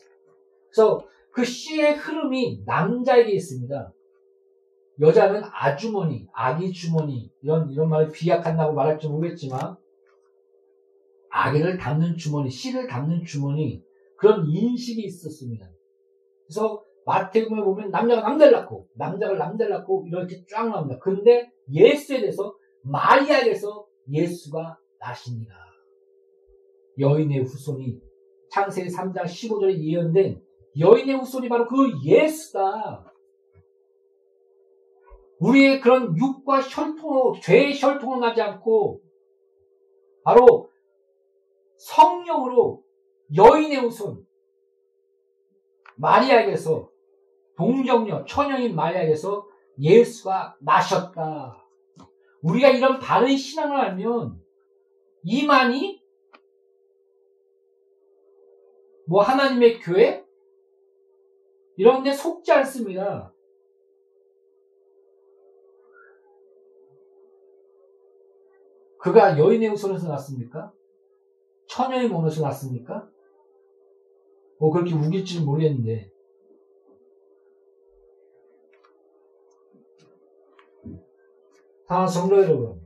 그래서 0.71 1.05
그 1.33 1.45
씨의 1.45 1.97
흐름이 1.97 2.63
남자에게 2.65 3.33
있습니다. 3.33 3.93
여자는 5.01 5.43
아주머니, 5.53 6.27
아기 6.33 6.73
주머니 6.73 7.31
이런 7.43 7.71
이런 7.71 7.91
말을 7.91 8.11
비약한다고 8.11 8.73
말할지 8.73 9.09
모르겠지만 9.09 9.77
아기를 11.29 11.77
담는 11.77 12.17
주머니, 12.17 12.49
씨를 12.49 12.87
담는 12.87 13.25
주머니 13.25 13.83
그런 14.17 14.47
인식이 14.49 15.03
있었습니다. 15.03 15.71
그래서 16.47 16.83
마태복음에 17.07 17.63
보면 17.63 17.91
남자가 17.91 18.23
남자를 18.23 18.53
낳고 18.53 18.89
남자가 18.95 19.35
남자를 19.35 19.77
낳고 19.77 20.07
이렇게 20.09 20.45
쫙 20.51 20.69
나옵니다. 20.69 20.99
근데 21.01 21.49
예수에 21.73 22.21
대해서 22.21 22.53
마리아에서 22.83 23.87
예수가 24.11 24.79
나십니다. 24.99 25.55
여인의 26.99 27.45
후손이 27.45 28.01
창세기 28.51 28.91
3장 28.91 29.23
15절에 29.23 29.79
예언된 29.79 30.43
여인의 30.79 31.17
후손이 31.17 31.49
바로 31.49 31.67
그 31.67 31.77
예수다. 32.05 33.13
우리의 35.39 35.81
그런 35.81 36.17
육과 36.17 36.61
혈통으로 36.61 37.35
죄의 37.41 37.81
혈통을 37.81 38.21
나지 38.21 38.41
않고 38.43 39.01
바로 40.25 40.71
성령으로 41.77 42.83
여인의 43.37 43.77
후손 43.77 44.27
마리아에게서 45.97 46.96
동정녀 47.57 48.25
처녀인 48.27 48.75
마리아에게서 48.75 49.47
예수가 49.79 50.57
나셨다. 50.61 51.67
우리가 52.43 52.69
이런 52.71 52.99
바른 52.99 53.37
신앙을 53.37 53.77
알면 53.77 54.41
이만희 55.23 56.03
뭐 59.09 59.23
하나님의 59.23 59.81
교회 59.81 60.25
이런 61.77 62.03
데 62.03 62.13
속지 62.13 62.53
않습니다. 62.53 63.33
그가 68.99 69.39
여인의 69.39 69.69
후손에서 69.69 70.09
났습니까? 70.09 70.73
처녀의 71.69 72.09
몸에서 72.09 72.43
났습니까? 72.43 73.09
뭐 74.59 74.73
그렇게 74.73 74.95
우길지는 74.95 75.45
모르겠는데 75.47 76.11
사랑하는 81.87 82.13
성도 82.13 82.43
여러분 82.43 82.81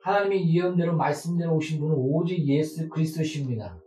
하나님의 0.00 0.52
예언대로 0.52 0.96
말씀대로 0.96 1.54
오신 1.54 1.80
분은 1.80 1.94
오직 1.96 2.44
예수 2.46 2.88
그리스도십니다. 2.88 3.80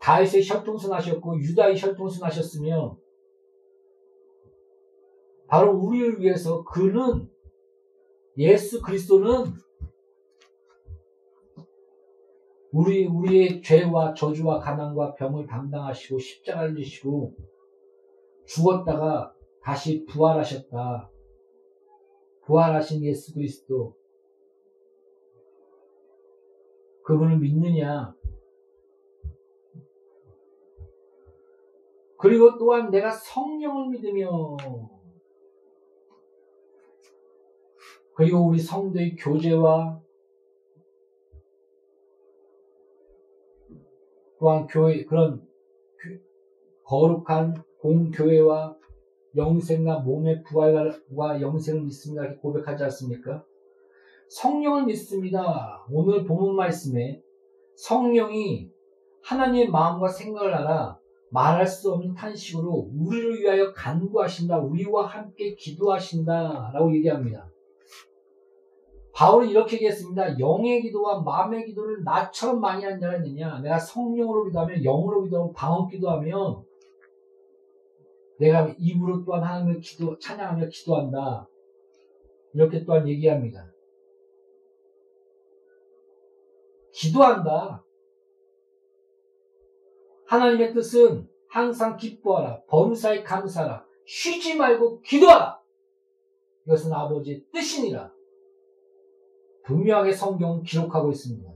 다윗의 0.00 0.46
혈통선 0.46 0.92
하셨고 0.92 1.40
유다의 1.40 1.80
혈통선 1.80 2.22
하셨으며 2.22 2.98
바로 5.48 5.72
우리를 5.72 6.20
위해서 6.20 6.62
그는 6.64 7.28
예수 8.36 8.82
그리스도는 8.82 9.54
우리 12.72 13.06
우리의 13.06 13.62
죄와 13.62 14.12
저주와 14.12 14.60
가난과 14.60 15.14
병을 15.14 15.46
담당하시고 15.46 16.18
십자가를 16.18 16.76
지시고 16.76 17.34
죽었다가 18.44 19.34
다시 19.62 20.04
부활하셨다. 20.04 21.10
부활하신 22.46 23.04
예수 23.04 23.34
그리스도 23.34 23.96
그분을 27.04 27.38
믿느냐? 27.38 28.16
그리고 32.18 32.56
또한 32.56 32.90
내가 32.90 33.10
성령을 33.10 33.90
믿으며 33.90 34.56
그리고 38.14 38.46
우리 38.46 38.58
성도의 38.58 39.16
교제와 39.16 40.00
또한 44.38 44.66
교회 44.66 45.04
그런 45.04 45.46
거룩한 46.84 47.62
공교회와 47.80 48.76
영생과 49.36 50.00
몸의 50.00 50.42
부활과 50.44 51.40
영생을 51.40 51.82
믿습니다. 51.82 52.24
이렇게 52.24 52.38
고백하지 52.38 52.84
않습니까? 52.84 53.44
성령을 54.28 54.86
믿습니다. 54.86 55.84
오늘 55.90 56.24
본문 56.24 56.56
말씀에 56.56 57.22
성령이 57.76 58.70
하나님의 59.22 59.68
마음과 59.70 60.08
생각을 60.08 60.54
알아 60.54 60.98
말할 61.30 61.66
수 61.66 61.92
없는 61.92 62.14
탄식으로 62.14 62.90
우리를 62.96 63.40
위하여 63.40 63.72
간구하신다. 63.72 64.58
우리와 64.58 65.06
함께 65.06 65.54
기도하신다. 65.54 66.70
라고 66.72 66.94
얘기합니다. 66.94 67.50
바울은 69.14 69.48
이렇게 69.48 69.76
얘기했습니다. 69.76 70.38
영의 70.38 70.82
기도와 70.82 71.22
마음의 71.22 71.64
기도를 71.66 72.04
나처럼 72.04 72.60
많이 72.60 72.84
한 72.84 73.00
자가 73.00 73.16
있느냐? 73.16 73.60
내가 73.60 73.78
성령으로 73.78 74.44
기도하면 74.44 74.82
영으로 74.82 75.24
기도하면 75.24 75.52
방언 75.54 75.88
기도하면 75.88 76.65
내가 78.38 78.74
입으로 78.78 79.24
또한 79.24 79.42
하나님을 79.42 79.80
기도, 79.80 80.18
찬양하며 80.18 80.68
기도한다. 80.68 81.48
이렇게 82.52 82.84
또한 82.84 83.08
얘기합니다. 83.08 83.72
기도한다. 86.92 87.84
하나님의 90.26 90.74
뜻은 90.74 91.28
항상 91.48 91.96
기뻐하라. 91.96 92.62
범사에 92.66 93.22
감사하라. 93.22 93.86
쉬지 94.06 94.56
말고 94.56 95.00
기도하라. 95.02 95.60
이것은 96.66 96.92
아버지의 96.92 97.44
뜻이니라. 97.52 98.12
분명하게 99.64 100.12
성경은 100.12 100.62
기록하고 100.62 101.10
있습니다. 101.10 101.50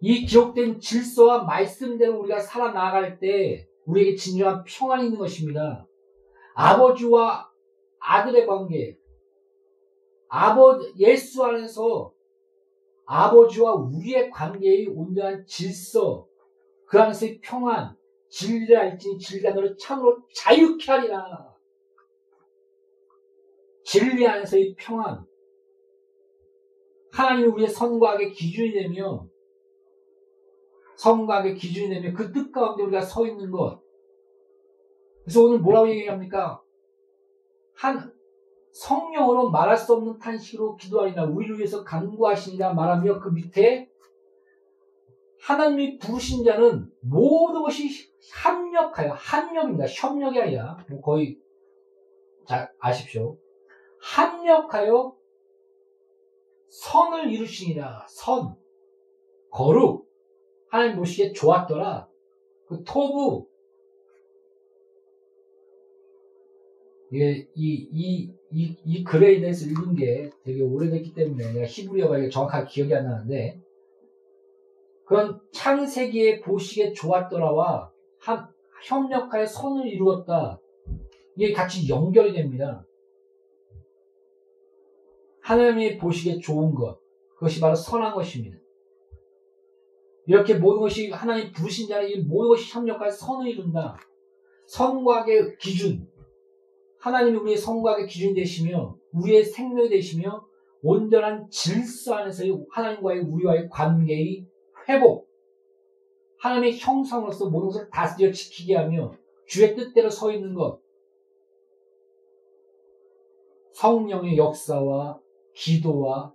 이 0.00 0.26
기록된 0.26 0.80
질서와 0.80 1.44
말씀대로 1.44 2.20
우리가 2.20 2.40
살아나갈 2.40 3.18
때 3.18 3.68
우리에게 3.86 4.16
진정한 4.16 4.64
평안이 4.64 5.06
있는 5.06 5.18
것입니다. 5.18 5.86
아버지와 6.54 7.50
아들의 7.98 8.46
관계, 8.46 8.98
아버지, 10.28 10.92
예수 10.98 11.44
안에서 11.44 12.12
아버지와 13.06 13.74
우리의 13.74 14.30
관계의 14.30 14.88
온전한 14.88 15.44
질서, 15.46 16.26
그 16.86 17.00
안에서의 17.00 17.40
평안, 17.40 17.96
진리를 18.28 18.76
알지니 18.76 19.18
진리가 19.18 19.50
너를 19.50 19.76
참으로 19.78 20.18
자유케 20.34 20.90
하리라. 20.90 21.54
진리 23.84 24.26
안에서의 24.26 24.74
평안, 24.78 25.24
하나님이 27.12 27.48
우리의 27.48 27.68
선과학의 27.68 28.32
기준이 28.32 28.72
되며 28.72 29.28
선과학의 30.96 31.54
기준이 31.54 31.88
되며 31.88 32.16
그뜻 32.16 32.52
가운데 32.52 32.82
우리가 32.82 33.00
서 33.00 33.26
있는 33.26 33.50
것. 33.50 33.82
그래서 35.24 35.42
오늘 35.42 35.58
뭐라고 35.58 35.88
얘기합니까? 35.88 36.62
한 37.74 38.12
성령으로 38.72 39.50
말할 39.50 39.76
수 39.76 39.94
없는 39.94 40.18
탄식으로 40.18 40.76
기도하리나 40.76 41.24
우리를 41.24 41.58
위해서 41.58 41.84
간구하시니라 41.84 42.74
말하며 42.74 43.20
그 43.20 43.28
밑에 43.28 43.88
하나님이 45.40 45.98
부르신 45.98 46.44
자는 46.44 46.90
모든 47.00 47.62
것이 47.62 47.88
합력하여 48.32 49.12
합력입니다. 49.12 49.86
협력이 49.86 50.40
아니라 50.40 50.78
뭐 50.88 51.00
거의 51.00 51.38
잘 52.46 52.70
아십시오. 52.78 53.38
합력하여 54.00 55.14
선을 56.68 57.32
이루시니라 57.32 58.06
선 58.08 58.56
거룩 59.50 60.03
하나님 60.74 60.96
보시기에 60.96 61.32
좋았더라 61.32 62.08
그 62.66 62.82
토부 62.82 63.46
이게 67.12 67.46
이, 67.54 67.88
이, 67.92 68.34
이, 68.50 68.76
이 68.84 69.04
글에 69.04 69.38
대해서 69.38 69.66
읽은 69.66 69.94
게 69.94 70.32
되게 70.42 70.62
오래됐기 70.62 71.14
때문에 71.14 71.52
내가 71.52 71.64
히브리어가 71.64 72.28
정확하게 72.28 72.68
기억이 72.68 72.92
안 72.92 73.04
나는데 73.04 73.62
그건 75.04 75.40
창세기에 75.52 76.40
보시기에 76.40 76.92
좋았더라와 76.92 77.92
한, 78.18 78.48
협력하여 78.82 79.46
선을 79.46 79.86
이루었다. 79.86 80.58
이게 81.36 81.52
같이 81.52 81.88
연결이 81.88 82.32
됩니다. 82.32 82.84
하나님이 85.40 85.98
보시기에 85.98 86.40
좋은 86.40 86.74
것, 86.74 86.98
그것이 87.34 87.60
바로 87.60 87.76
선한 87.76 88.12
것입니다. 88.14 88.63
이렇게 90.26 90.54
모든 90.54 90.80
것이 90.80 91.10
하나님 91.10 91.52
부르신 91.52 91.88
자는 91.88 92.08
이 92.08 92.16
모든 92.20 92.50
것이 92.50 92.72
협력하여 92.72 93.10
선을 93.10 93.48
이룬다. 93.48 93.96
선과의 94.66 95.58
기준, 95.58 96.08
하나님이 96.98 97.36
우리의 97.36 97.56
성과의 97.58 98.06
기준이 98.06 98.34
되시며 98.34 98.96
우리의 99.12 99.44
생명이 99.44 99.90
되시며 99.90 100.46
온전한 100.82 101.48
질서 101.50 102.14
안에서의 102.14 102.66
하나님과의 102.70 103.20
우리와의 103.20 103.68
관계의 103.70 104.46
회복. 104.88 105.28
하나님의 106.38 106.78
형상으로서 106.78 107.48
모든 107.48 107.68
것을 107.68 107.90
다스려 107.90 108.30
지키게 108.30 108.76
하며 108.76 109.12
주의 109.46 109.74
뜻대로 109.74 110.10
서 110.10 110.32
있는 110.32 110.54
것. 110.54 110.80
성령의 113.72 114.36
역사와 114.36 115.20
기도와 115.54 116.34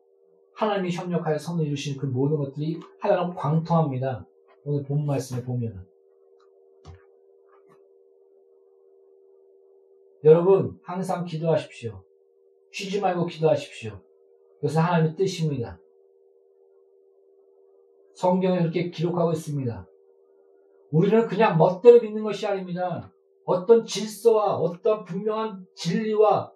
하나님이 0.60 0.92
협력하여 0.92 1.38
선을 1.38 1.66
이루시는 1.68 1.98
그 1.98 2.06
모든 2.06 2.38
것들이 2.38 2.82
하나로 3.00 3.34
광통합니다. 3.34 4.28
오늘 4.66 4.84
본 4.84 5.06
말씀에 5.06 5.42
보면은 5.46 5.88
여러분, 10.26 10.78
항상 10.84 11.24
기도하십시오. 11.24 12.04
쉬지 12.74 13.00
말고 13.00 13.28
기도하십시오. 13.28 14.02
그것은 14.56 14.82
하나님의 14.82 15.16
뜻입니다. 15.16 15.80
성경에 18.16 18.60
그렇게 18.60 18.90
기록하고 18.90 19.32
있습니다. 19.32 19.88
우리는 20.92 21.26
그냥 21.28 21.58
멋대로 21.58 22.02
믿는 22.02 22.22
것이 22.22 22.46
아닙니다. 22.46 23.14
어떤 23.46 23.86
질서와 23.86 24.58
어떤 24.58 25.06
분명한 25.06 25.66
진리와 25.76 26.52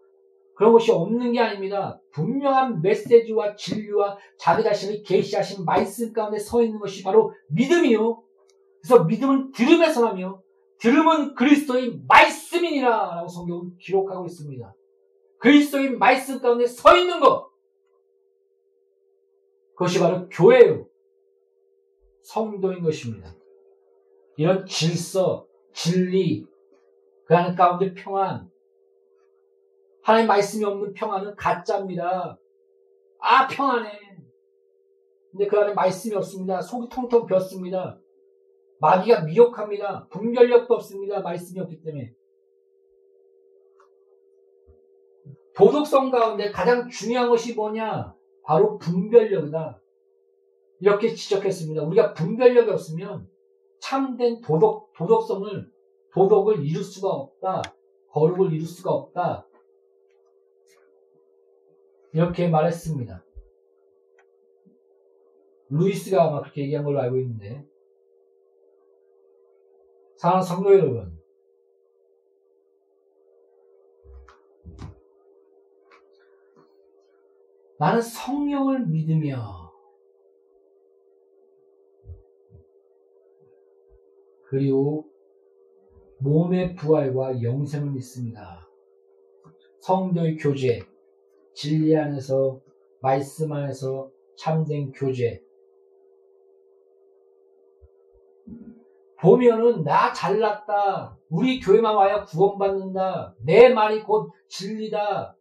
그런 0.55 0.71
것이 0.71 0.91
없는 0.91 1.31
게 1.31 1.39
아닙니다. 1.39 1.99
분명한 2.11 2.81
메시지와 2.81 3.55
진리와 3.55 4.17
자기 4.37 4.63
자신을 4.63 5.03
계시하신 5.03 5.65
말씀 5.65 6.13
가운데 6.13 6.37
서 6.37 6.61
있는 6.63 6.79
것이 6.79 7.03
바로 7.03 7.33
믿음이요. 7.49 8.21
그래서 8.81 9.03
믿음은 9.05 9.51
들음에서 9.51 10.05
나며 10.05 10.41
들음은 10.79 11.35
그리스도의 11.35 12.01
말씀이니라 12.07 12.89
라고 13.15 13.27
성경은 13.27 13.77
기록하고 13.79 14.25
있습니다. 14.25 14.75
그리스도의 15.39 15.91
말씀 15.91 16.39
가운데 16.39 16.65
서 16.65 16.95
있는 16.97 17.19
것. 17.19 17.49
그것이 19.75 19.99
바로 19.99 20.27
교회요. 20.29 20.85
성도인 22.21 22.83
것입니다. 22.83 23.35
이런 24.37 24.65
질서, 24.65 25.45
진리, 25.73 26.45
그 27.25 27.35
안에 27.35 27.55
가운데 27.55 27.93
평안. 27.93 28.49
하나님 30.03 30.27
말씀이 30.27 30.65
없는 30.65 30.93
평안은 30.93 31.35
가짜입니다. 31.35 32.37
아, 33.19 33.47
평안해. 33.47 33.89
근데 35.31 35.47
그 35.47 35.57
안에 35.57 35.73
말씀이 35.73 36.13
없습니다. 36.15 36.61
속이 36.61 36.89
통통 36.89 37.25
비었습니다. 37.25 37.99
마귀가 38.79 39.21
미혹합니다. 39.21 40.07
분별력도 40.09 40.73
없습니다. 40.73 41.21
말씀이 41.21 41.59
없기 41.61 41.81
때문에. 41.81 42.13
도덕성 45.55 46.11
가운데 46.11 46.51
가장 46.51 46.89
중요한 46.89 47.29
것이 47.29 47.55
뭐냐? 47.55 48.13
바로 48.43 48.77
분별력이다. 48.77 49.81
이렇게 50.81 51.13
지적했습니다. 51.13 51.81
우리가 51.83 52.13
분별력이 52.13 52.69
없으면 52.69 53.29
참된 53.79 54.41
도덕, 54.41 54.91
도덕성을, 54.97 55.71
도덕을 56.13 56.65
이룰 56.65 56.83
수가 56.83 57.09
없다. 57.09 57.61
거룩을 58.11 58.51
이룰 58.51 58.67
수가 58.67 58.91
없다. 58.91 59.47
이렇게 62.13 62.47
말했습니다. 62.47 63.25
루이스가 65.69 66.23
아마 66.23 66.41
그렇게 66.41 66.61
얘기한 66.61 66.85
걸로 66.85 66.99
알고 66.99 67.17
있는데, 67.17 67.67
사랑하는 70.17 70.45
성도 70.47 70.71
여러분, 70.73 71.19
나는 77.79 78.01
성령을 78.01 78.85
믿으며 78.85 79.73
그리고 84.45 85.09
몸의 86.19 86.75
부활과 86.75 87.41
영생을 87.41 87.91
믿습니다. 87.91 88.69
성도의 89.79 90.37
교제, 90.37 90.92
진리 91.53 91.95
안에서 91.95 92.59
말씀 93.01 93.51
안에서 93.51 94.09
참된 94.37 94.91
교제, 94.91 95.43
보면은 99.23 99.83
나 99.83 100.11
잘났다. 100.11 101.17
우리 101.29 101.61
교회만 101.61 101.95
와야 101.95 102.25
구원받는다. 102.25 103.35
내 103.45 103.69
말이 103.69 104.03
곧 104.03 104.29
진리다. 104.49 105.37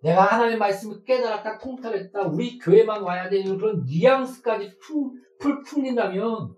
내가 0.00 0.22
하나님의 0.24 0.58
말씀을 0.58 1.04
깨달았다, 1.04 1.58
통달했다. 1.58 2.22
우리 2.22 2.58
교회만 2.58 3.02
와야 3.02 3.28
되는 3.28 3.56
그런 3.56 3.84
뉘앙스까지 3.84 4.78
풀, 4.78 5.12
풀 5.38 5.62
풍긴다면 5.62 6.56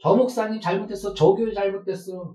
저 0.00 0.16
목사님 0.16 0.58
잘못했어. 0.58 1.12
저 1.12 1.34
교회 1.34 1.52
잘못됐어. 1.52 2.34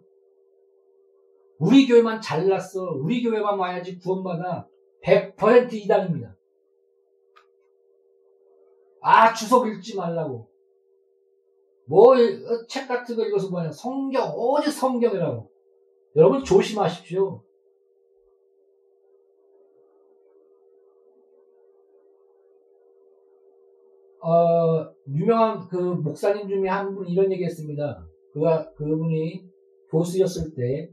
우리 1.57 1.87
교회만 1.87 2.21
잘났어. 2.21 2.91
우리 2.99 3.23
교회만 3.23 3.57
와야지 3.57 3.97
구원받아. 3.97 4.67
100% 5.03 5.73
이단입니다. 5.73 6.35
아, 9.01 9.33
주석 9.33 9.67
읽지 9.67 9.97
말라고. 9.97 10.47
뭐, 11.85 12.13
어, 12.13 12.65
책 12.67 12.87
같은 12.87 13.15
거 13.15 13.25
읽어서 13.25 13.49
뭐냐. 13.49 13.71
성경, 13.71 14.33
오직 14.35 14.71
성경이라고. 14.71 15.51
여러분 16.15 16.43
조심하십시오. 16.43 17.43
어, 24.21 24.89
유명한 25.09 25.67
그 25.67 25.75
목사님 25.75 26.47
중에 26.47 26.69
한 26.69 26.95
분이 26.95 27.11
이런 27.11 27.29
얘기 27.33 27.43
했습니다. 27.43 28.07
그가, 28.31 28.71
그분이 28.75 29.45
교수였을 29.91 30.53
때, 30.55 30.89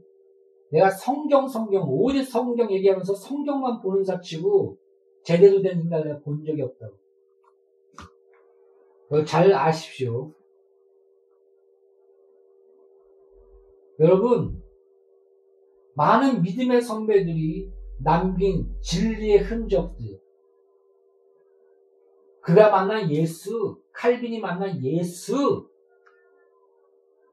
내가 0.71 0.89
성경, 0.89 1.47
성경, 1.47 1.83
오직 1.87 2.23
성경 2.23 2.71
얘기하면서 2.71 3.13
성경만 3.13 3.81
보는 3.81 4.03
사치고, 4.03 4.77
제대로 5.23 5.61
된 5.61 5.81
인간을 5.81 6.05
내가 6.07 6.19
본 6.21 6.43
적이 6.43 6.63
없다고. 6.63 6.97
잘 9.25 9.53
아십시오. 9.53 10.33
여러분, 13.99 14.63
많은 15.95 16.41
믿음의 16.41 16.81
선배들이 16.81 17.69
남긴 17.99 18.73
진리의 18.81 19.39
흔적들, 19.39 20.19
그가 22.41 22.71
만난 22.71 23.11
예수, 23.11 23.79
칼빈이 23.91 24.39
만난 24.39 24.81
예수, 24.83 25.69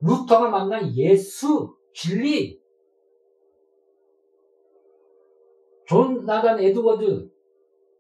루터가 0.01 0.51
만난 0.51 0.95
예수, 0.97 1.75
진리, 1.95 2.58
조나단 5.89 6.61
에드워드, 6.61 7.31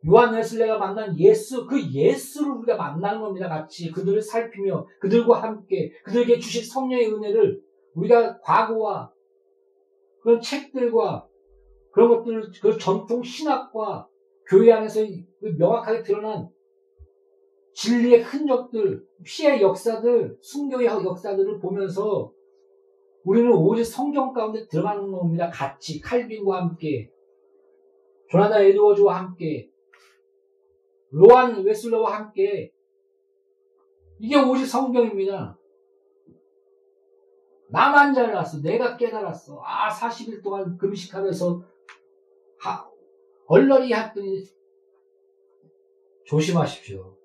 요한 0.08 0.34
웨슬레가 0.34 0.76
만난 0.76 1.18
예수, 1.18 1.66
그 1.66 1.90
예수를 1.90 2.52
우리가 2.58 2.76
만나는 2.76 3.22
겁니다. 3.22 3.48
같이 3.48 3.90
그들을 3.90 4.20
살피며 4.20 4.86
그들과 5.00 5.42
함께 5.42 5.90
그들에게 6.04 6.38
주신 6.38 6.64
성령의 6.64 7.12
은혜를 7.14 7.62
우리가 7.94 8.40
과거와 8.40 9.10
그런 10.20 10.38
책들과 10.40 11.26
그런 11.90 12.10
것들, 12.10 12.50
그 12.60 12.76
전통 12.78 13.22
신학과 13.22 14.06
교회 14.46 14.70
안에서 14.70 15.00
그 15.40 15.46
명확하게 15.58 16.02
드러난 16.02 16.48
진리의 17.72 18.20
흔적들, 18.22 19.02
피해 19.24 19.62
역사들, 19.62 20.36
순교의 20.42 20.86
역사들을 20.86 21.58
보면서 21.58 22.32
우리는 23.24 23.50
오직 23.52 23.84
성경 23.84 24.32
가운데 24.32 24.66
들어가는 24.68 25.10
겁니다. 25.10 25.48
같이 25.48 26.00
칼빈과 26.00 26.58
함께 26.58 27.10
조나단 28.28 28.62
에드워즈와 28.62 29.18
함께 29.18 29.70
로한 31.10 31.62
웨슬러와 31.64 32.16
함께 32.16 32.72
이게 34.18 34.36
오직 34.36 34.66
성경입니다. 34.66 35.58
나만 37.70 38.14
잘났어. 38.14 38.60
내가 38.62 38.96
깨달았어. 38.96 39.60
아, 39.62 39.88
40일 39.90 40.42
동안 40.42 40.76
금식하면서 40.76 41.62
하, 42.58 42.90
얼렁이 43.46 43.92
했더니 43.92 44.42
조심하십시오. 46.24 47.16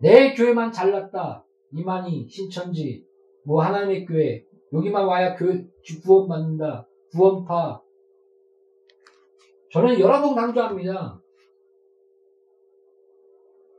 내 0.00 0.34
교회만 0.34 0.70
잘났다. 0.70 1.44
이만희, 1.72 2.28
신천지, 2.28 3.06
뭐 3.44 3.62
하나님의 3.62 4.04
교회, 4.04 4.44
여기만 4.72 5.06
와야 5.06 5.34
교회 5.34 5.66
구원 6.02 6.28
받는다. 6.28 6.88
구원파. 7.14 7.80
저는 9.70 9.98
여러 10.00 10.20
번 10.20 10.34
강조합니다. 10.34 11.20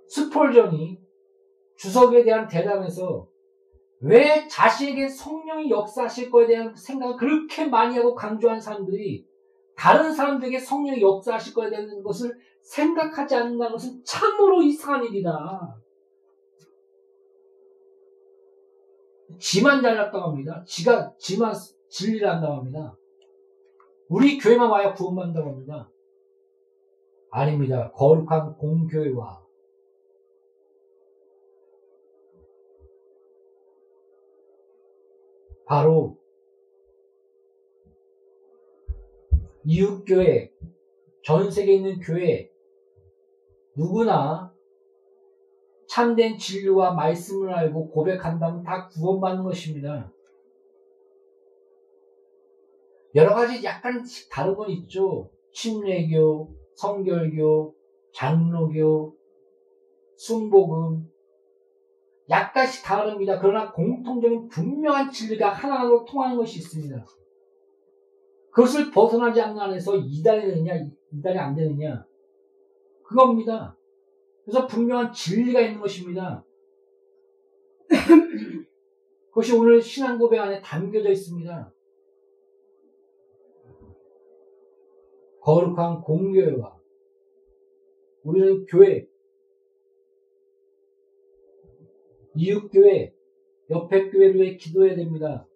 스폴전이 0.07 0.99
주석에 1.75 2.23
대한 2.23 2.47
대담에서 2.47 3.27
왜 3.99 4.47
자신에게 4.47 5.09
성령이 5.09 5.69
역사하실 5.69 6.31
거에 6.31 6.47
대한 6.47 6.73
생각을 6.75 7.17
그렇게 7.17 7.65
많이 7.65 7.97
하고 7.97 8.15
강조한 8.15 8.59
사람들이 8.59 9.27
다른 9.75 10.13
사람들에게 10.13 10.57
성령이 10.57 11.01
역사하실 11.01 11.53
거에 11.53 11.69
대한 11.69 12.01
것을 12.01 12.33
생각하지 12.61 13.35
않는다는 13.35 13.71
것은 13.73 14.01
참으로 14.05 14.61
이상한 14.61 15.03
일이다. 15.03 15.77
지만 19.39 19.81
잘났다고 19.81 20.29
합니다. 20.29 20.63
지가, 20.65 21.13
지만 21.17 21.53
진리를 21.89 22.27
한다고 22.27 22.55
합니다. 22.55 22.97
우리 24.07 24.37
교회만 24.37 24.69
와야 24.69 24.93
구원받는다고 24.93 25.49
합니다. 25.49 25.91
아닙니다. 27.31 27.91
거룩한 27.93 28.55
공교회와 28.57 29.43
바로 35.65 36.17
이웃교회, 39.65 40.53
전 41.23 41.49
세계에 41.49 41.75
있는 41.75 41.99
교회, 41.99 42.51
누구나 43.75 44.53
참된 45.87 46.37
진리와 46.37 46.93
말씀을 46.93 47.51
알고 47.53 47.89
고백한다면 47.89 48.63
다 48.63 48.87
구원받는 48.89 49.43
것입니다. 49.43 50.11
여러 53.15 53.33
가지 53.33 53.63
약간 53.63 54.03
다른 54.29 54.55
건 54.55 54.69
있죠. 54.71 55.31
침례교, 55.53 56.53
성결교, 56.75 57.73
장로교, 58.13 59.15
순복음, 60.17 61.09
약간씩 62.29 62.83
다릅니다. 62.83 63.39
그러나 63.39 63.71
공통적인 63.71 64.49
분명한 64.49 65.11
진리가 65.11 65.49
하나로 65.49 66.03
통하는 66.05 66.35
것이 66.35 66.59
있습니다. 66.59 67.05
그것을 68.51 68.91
벗어나지 68.91 69.41
않는 69.41 69.59
안에서 69.59 69.95
이단이 69.97 70.41
되느냐, 70.41 70.73
이단이 71.13 71.37
안 71.37 71.55
되느냐. 71.55 72.05
그겁니다. 73.03 73.77
그래서 74.43 74.67
분명한 74.67 75.13
진리가 75.13 75.61
있는 75.61 75.79
것입니다. 75.79 76.45
그것이 79.29 79.55
오늘 79.55 79.81
신앙 79.81 80.17
고백 80.17 80.39
안에 80.39 80.61
담겨져 80.61 81.11
있습니다. 81.11 81.74
거룩한 85.45 86.01
공교회와 86.01 86.75
우리는 88.23 88.65
교회, 88.65 89.07
이웃교회, 92.35 93.13
옆에 93.69 94.09
교회를 94.09 94.41
위해 94.41 94.57
기도해야 94.57 94.95
됩니다. 94.95 95.47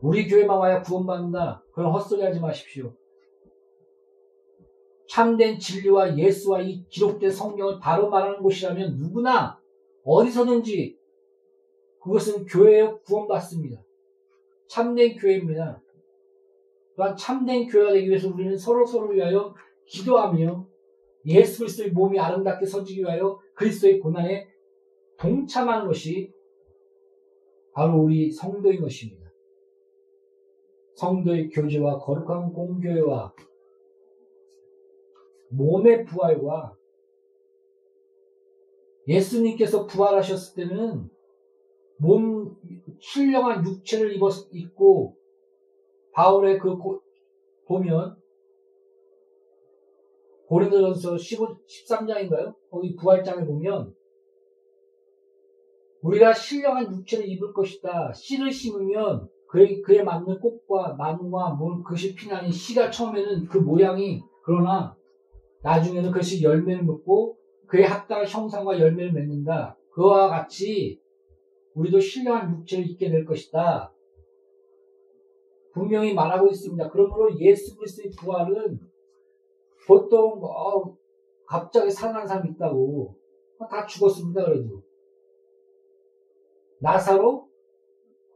우리 0.00 0.26
교회만 0.26 0.56
와야 0.56 0.80
구원받는다. 0.80 1.62
그런 1.72 1.92
헛소리 1.92 2.22
하지 2.22 2.40
마십시오. 2.40 2.94
참된 5.10 5.58
진리와 5.58 6.16
예수와 6.16 6.62
이 6.62 6.86
기록된 6.88 7.30
성경을 7.30 7.80
바로 7.80 8.08
말하는 8.08 8.40
곳이라면 8.40 8.96
누구나 8.96 9.60
어디서든지 10.04 10.98
그것은 12.00 12.46
교회에 12.46 12.94
구원받습니다. 13.04 13.82
참된 14.68 15.14
교회입니다. 15.14 15.82
또한 16.98 17.16
참된 17.16 17.68
교회가 17.68 17.92
되기 17.92 18.08
위해서 18.08 18.28
우리는 18.28 18.56
서로 18.56 18.84
서로 18.84 19.10
위하여 19.10 19.54
기도하며 19.86 20.66
예수 21.26 21.60
그리스도의 21.60 21.92
몸이 21.92 22.18
아름답게 22.18 22.66
서지기 22.66 23.02
위하여 23.02 23.38
그리스도의 23.54 24.00
고난에 24.00 24.48
동참하는 25.16 25.86
것이 25.86 26.32
바로 27.72 28.02
우리 28.02 28.32
성도인 28.32 28.80
것입니다. 28.80 29.30
성도의 30.96 31.50
교제와 31.50 31.98
거룩한 31.98 32.52
공교회와 32.52 33.32
몸의 35.50 36.04
부활과 36.04 36.76
예수님께서 39.06 39.86
부활하셨을 39.86 40.56
때는 40.56 41.08
몸 41.98 42.56
신령한 42.98 43.64
육체를 43.64 44.16
입었 44.16 44.48
입고 44.52 45.17
바울의 46.18 46.58
그 46.58 46.76
고, 46.76 47.00
보면 47.68 48.16
고린도전서 50.48 51.16
15, 51.16 51.58
13장인가요? 51.64 52.56
거기 52.68 52.96
부활장에 52.96 53.44
보면 53.46 53.94
우리가 56.02 56.32
신령한 56.32 56.92
육체를 56.92 57.28
입을 57.28 57.52
것이다. 57.52 58.12
씨를 58.12 58.50
심으면 58.50 59.28
그에, 59.48 59.80
그에 59.80 60.02
맞는 60.02 60.40
꽃과 60.40 60.96
나무와 60.98 61.54
물, 61.54 61.84
그것이 61.84 62.16
피나니 62.16 62.50
씨가 62.50 62.90
처음에는 62.90 63.46
그 63.46 63.58
모양이 63.58 64.20
그러나 64.42 64.96
나중에는 65.62 66.10
그것이 66.10 66.42
열매를 66.42 66.82
맺고 66.82 67.36
그에 67.68 67.84
합당한 67.84 68.26
형상과 68.26 68.80
열매를 68.80 69.12
맺는다. 69.12 69.78
그와 69.92 70.28
같이 70.28 71.00
우리도 71.74 72.00
신령한 72.00 72.58
육체를 72.58 72.90
입게 72.90 73.08
될 73.08 73.24
것이다. 73.24 73.92
분명히 75.78 76.12
말하고 76.12 76.48
있습니다. 76.48 76.90
그러므로 76.90 77.30
예수 77.38 77.76
그리스도의 77.76 78.10
부활은 78.18 78.80
보통 79.86 80.40
뭐 80.40 80.96
갑자기 81.46 81.90
살아난 81.90 82.26
사람이 82.26 82.50
있다고 82.50 83.16
다 83.70 83.86
죽었습니다. 83.86 84.44
그래도 84.44 84.82
나사로 86.80 87.48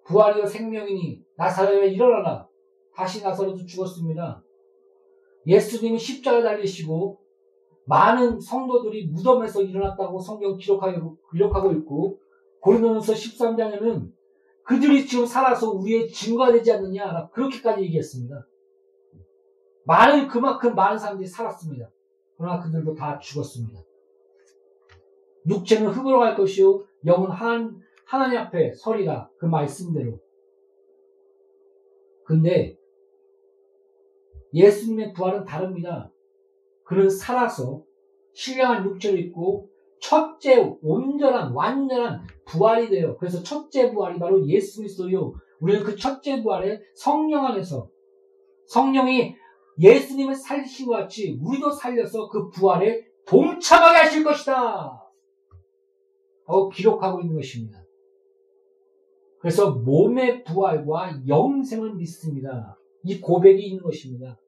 부활이여 0.05 0.47
생명이니 0.47 1.25
나사로에 1.37 1.89
일어나라 1.89 2.49
다시 2.95 3.23
나사로도 3.23 3.65
죽었습니다. 3.65 4.43
예수님이 5.47 5.99
십자가 5.99 6.43
달리시고 6.43 7.21
많은 7.87 8.41
성도들이 8.41 9.09
무덤에서 9.09 9.63
일어났다고 9.63 10.19
성경 10.21 10.57
기록하고, 10.57 11.17
기록하고 11.33 11.73
있고 11.73 12.19
고린도전서 12.61 13.13
13장에는 13.13 14.09
그들이 14.65 15.07
지금 15.07 15.27
살아서 15.27 15.71
우리의 15.71 16.09
증거가 16.09 16.53
되지 16.53 16.73
않느냐 16.73 17.29
그렇게까지 17.31 17.83
얘기했습니다. 17.83 18.47
많은 19.85 20.29
그만큼 20.29 20.75
많은 20.75 20.99
사람들이 20.99 21.27
살았습니다. 21.27 21.91
그러나 22.37 22.61
그들도 22.61 22.95
다 22.95 23.19
죽었습니다. 23.19 23.81
육체는 25.49 25.91
흙으로 25.91 26.21
갈 26.21 26.37
것이요 26.37 26.85
영은 27.05 27.31
하나님, 27.31 27.81
하나님 28.07 28.39
앞에 28.39 28.75
서리라 28.75 29.29
그 29.39 29.47
말씀대로. 29.47 30.21
근데 32.25 32.79
예수님의 34.55 35.13
부활은 35.13 35.45
다릅니다. 35.45 36.13
그는 36.85 37.11
살아서 37.11 37.83
신령한 38.35 38.85
육체를 38.85 39.19
입고 39.19 39.72
첫째 40.03 40.77
온전한 40.83 41.53
완전한 41.53 42.27
부활이 42.45 42.91
돼요. 42.91 43.17
그래서 43.19 43.43
첫째 43.43 43.93
부활이 43.93 44.19
바로 44.19 44.47
예수 44.49 44.79
그리스도요. 44.79 45.33
우리는 45.61 45.85
그 45.85 45.97
첫째 45.97 46.43
부활에 46.43 46.81
성령 46.95 47.47
안에서 47.47 47.89
성령이 48.67 49.35
예수님을 49.81 50.35
살리신 50.35 50.87
것 50.87 50.95
같이 50.95 51.39
우리도 51.41 51.71
살려서 51.71 52.29
그 52.29 52.51
부활에 52.51 53.01
동참하게 53.27 53.97
하실 53.99 54.25
것이다. 54.25 54.99
하고 56.47 56.69
기록하고 56.69 57.21
있는 57.21 57.37
것입니다. 57.37 57.83
그래서 59.39 59.71
몸의 59.71 60.43
부활과 60.45 61.21
영생을 61.27 61.95
믿습니다. 61.95 62.77
이 63.05 63.21
고백이 63.21 63.63
있는 63.63 63.83
것입니다. 63.83 64.39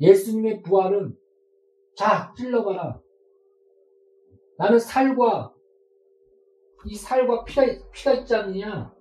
예수님의 0.00 0.62
부활은 0.62 1.16
자 1.98 2.32
찔러봐라. 2.36 3.02
나는 4.56 4.78
살과 4.78 5.52
이 6.86 6.94
살과 6.94 7.42
피가 7.42 7.62
피가 7.90 8.12
있지 8.12 8.36
않느냐? 8.36 8.94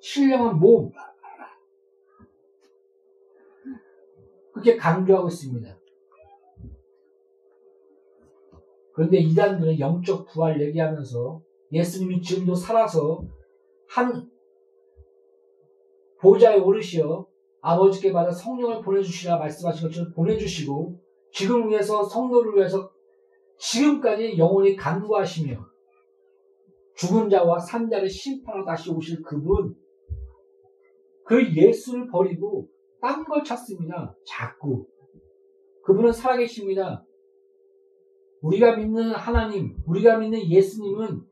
신령한 0.00 0.58
몸 0.58 0.90
그렇게 4.54 4.78
강조하고 4.78 5.28
있습니다. 5.28 5.78
그런데 8.94 9.18
이단들은 9.18 9.78
영적 9.78 10.28
부활 10.28 10.58
얘기하면서 10.58 11.42
예수님이 11.70 12.22
지금도 12.22 12.54
살아서 12.54 13.22
한 13.88 14.30
보좌에 16.18 16.58
오르시어 16.58 17.26
아버지께 17.60 18.10
받아 18.10 18.30
성령을 18.30 18.80
보내주시라 18.80 19.36
말씀하신 19.36 19.88
것처럼 19.88 20.14
보내주시고 20.14 21.11
지금 21.32 21.70
위해서 21.70 22.02
성도를 22.02 22.54
위해서 22.56 22.90
지금까지 23.58 24.36
영원히 24.38 24.76
간구하시며 24.76 25.72
죽은 26.96 27.30
자와 27.30 27.58
산 27.58 27.88
자를 27.88 28.08
심판하러 28.08 28.64
다시 28.64 28.90
오실 28.90 29.22
그분 29.22 29.74
그 31.24 31.54
예수를 31.54 32.08
버리고 32.08 32.68
딴 33.00 33.24
걸 33.24 33.42
찾습니다. 33.42 34.14
자꾸 34.26 34.86
그분은 35.84 36.12
살아계십니다. 36.12 37.04
우리가 38.42 38.76
믿는 38.76 39.12
하나님, 39.12 39.76
우리가 39.86 40.18
믿는 40.18 40.48
예수님은 40.48 41.22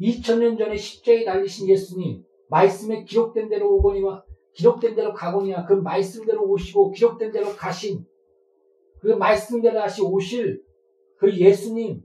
2000년 0.00 0.58
전에 0.58 0.76
십자에 0.76 1.24
달리신 1.24 1.68
예수님, 1.68 2.22
말씀에 2.48 3.04
기록된 3.04 3.48
대로 3.48 3.74
오거니와 3.76 4.24
기록된 4.52 4.94
대로 4.94 5.12
가거니와 5.12 5.64
그 5.64 5.74
말씀대로 5.74 6.44
오시고 6.44 6.92
기록된 6.92 7.32
대로 7.32 7.46
가신 7.56 8.04
그 9.02 9.08
말씀대로 9.08 9.80
다시 9.80 10.00
오실 10.00 10.62
그 11.18 11.36
예수님, 11.36 12.00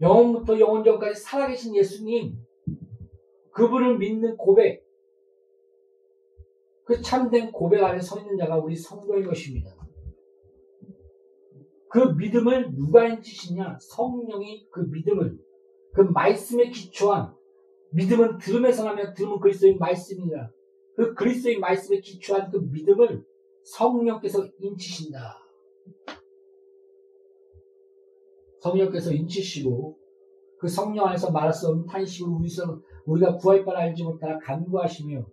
영원부터 0.00 0.58
영원전까지 0.58 1.20
살아계신 1.20 1.76
예수님, 1.76 2.34
그분을 3.52 3.98
믿는 3.98 4.36
고백, 4.36 4.84
그 6.84 7.00
참된 7.00 7.52
고백 7.52 7.84
안에 7.84 8.00
서 8.00 8.18
있는 8.18 8.36
자가 8.36 8.58
우리 8.58 8.74
성도인 8.74 9.24
것입니다. 9.24 9.70
그 11.88 11.98
믿음을 12.16 12.74
누가 12.74 13.06
인치시냐? 13.06 13.78
성령이 13.80 14.68
그 14.70 14.80
믿음을, 14.80 15.38
그 15.92 16.00
말씀에 16.00 16.70
기초한, 16.70 17.32
믿음은 17.92 18.38
들음에서 18.38 18.84
나면 18.84 19.14
들음은 19.14 19.38
그리스도의 19.38 19.76
말씀이라. 19.76 20.50
그 20.96 21.14
그리스도의 21.14 21.58
말씀에 21.58 22.00
기초한 22.00 22.50
그 22.50 22.58
믿음을 22.58 23.24
성령께서 23.62 24.48
인치신다. 24.58 25.39
성령께서 28.60 29.12
인치시고 29.12 29.98
그 30.58 30.68
성령 30.68 31.06
안에서 31.06 31.30
말할 31.30 31.52
수 31.52 31.68
없는 31.68 31.86
탄식을 31.86 32.30
우리서 32.30 32.80
우리가 33.06 33.36
구할 33.36 33.64
바를 33.64 33.80
알지 33.80 34.04
못하라 34.04 34.38
간구하시며 34.38 35.24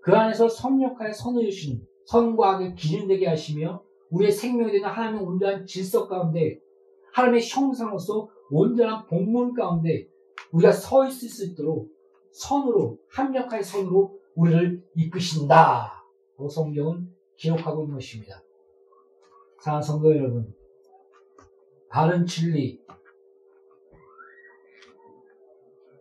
그 0.00 0.14
안에서 0.14 0.48
성령하에 0.48 1.12
선을 1.12 1.44
주시는 1.50 1.86
선과 2.06 2.54
악을 2.54 2.74
기준되게 2.74 3.26
하시며 3.26 3.82
우리의 4.10 4.32
생명이 4.32 4.72
되는 4.72 4.88
하나님의 4.88 5.22
온전한 5.22 5.66
질서 5.66 6.08
가운데 6.08 6.58
하나님의 7.12 7.42
형상으로서 7.46 8.28
온전한 8.50 9.06
복문 9.06 9.52
가운데 9.52 10.08
우리가 10.52 10.72
서 10.72 11.06
있을 11.06 11.28
수 11.28 11.44
있도록 11.46 11.90
선으로 12.32 12.98
합력하의 13.10 13.62
선으로 13.62 14.18
우리를 14.34 14.82
이끄신다. 14.94 16.04
고 16.36 16.48
성경은 16.48 17.12
기록하고 17.36 17.82
있는 17.82 17.94
것입니다. 17.96 18.42
사랑하는 19.58 19.86
성도 19.86 20.16
여러분, 20.16 20.54
바른 21.88 22.24
진리. 22.26 22.80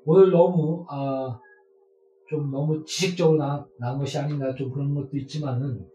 오늘 0.06 0.32
너무 0.32 0.86
아, 0.89 1.39
좀 2.30 2.52
너무 2.52 2.84
지식적으로 2.86 3.38
나, 3.38 3.67
난 3.78 3.98
것이 3.98 4.17
아닌가 4.17 4.54
좀 4.56 4.72
그런 4.72 4.93
것도 4.93 5.17
있지만은 5.17 5.89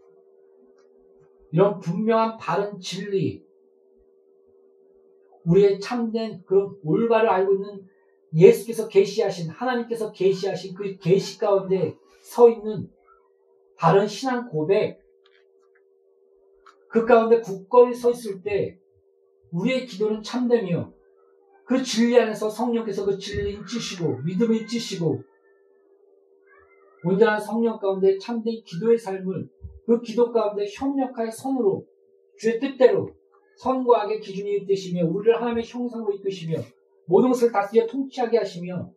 이런 1.51 1.79
분명한 1.79 2.37
바른 2.38 2.79
진리, 2.81 3.44
우리의 5.44 5.81
참된 5.81 6.42
그런 6.44 6.77
올바를 6.83 7.29
알고 7.29 7.55
있는 7.55 7.87
예수께서 8.35 8.88
계시하신 8.88 9.51
하나님께서 9.51 10.12
계시하신 10.12 10.75
그 10.75 10.96
계시 10.98 11.38
가운데 11.38 11.96
서 12.20 12.48
있는 12.48 12.90
바른 13.77 14.07
신앙 14.07 14.48
고백, 14.48 15.01
그 16.92 17.07
가운데 17.07 17.40
굳건히 17.40 17.94
서 17.94 18.11
있을 18.11 18.42
때 18.42 18.78
우리의 19.50 19.87
기도는 19.87 20.22
참되며 20.22 20.92
그 21.64 21.83
진리 21.83 22.20
안에서 22.20 22.50
성령께서 22.50 23.07
그 23.07 23.18
진리를 23.18 23.64
찌시고 23.66 24.18
믿음을 24.24 24.66
찌시고 24.66 25.22
온전한 27.05 27.40
성령 27.40 27.78
가운데 27.78 28.18
참된 28.18 28.62
기도의 28.64 28.98
삶을 28.98 29.48
그 29.87 30.00
기도 30.02 30.31
가운데 30.33 30.66
협력하여 30.70 31.31
선으로 31.31 31.87
주의 32.37 32.61
뜻대로 32.61 33.11
선과 33.57 34.02
악의 34.02 34.20
기준이 34.20 34.59
있으시며 34.59 35.07
우리를 35.07 35.35
하나님의 35.35 35.64
형상으로 35.64 36.12
이끄시며 36.12 36.59
모든 37.07 37.31
것을 37.31 37.50
다스려 37.50 37.87
통치하게 37.87 38.38
하시며 38.38 38.92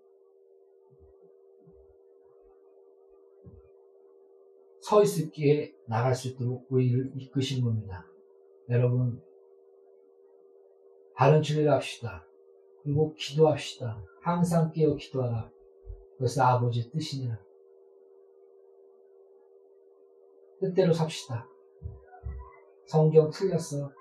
서 4.86 5.02
있을 5.02 5.32
기에 5.32 5.74
나갈 5.88 6.14
수 6.14 6.28
있도록 6.28 6.68
우리를 6.70 7.12
이끄신 7.16 7.64
겁니다. 7.64 8.06
여러분 8.70 9.20
바른 11.16 11.42
진리를 11.42 11.72
합시다. 11.72 12.28
그리고 12.84 13.16
기도합시다. 13.16 14.04
항상 14.22 14.72
깨어 14.72 14.94
기도하라. 14.96 15.50
그것은 16.18 16.44
아버지의 16.44 16.92
뜻이니라. 16.92 17.36
뜻대로 20.60 20.94
삽시다. 20.94 21.50
성경 22.86 23.32
틀렸어. 23.32 23.92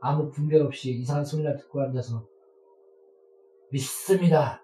아무 0.00 0.30
분별 0.30 0.62
없이 0.62 0.92
이상한 0.92 1.22
소리나 1.22 1.54
듣고 1.56 1.82
앉아서 1.82 2.26
믿습니다. 3.68 4.62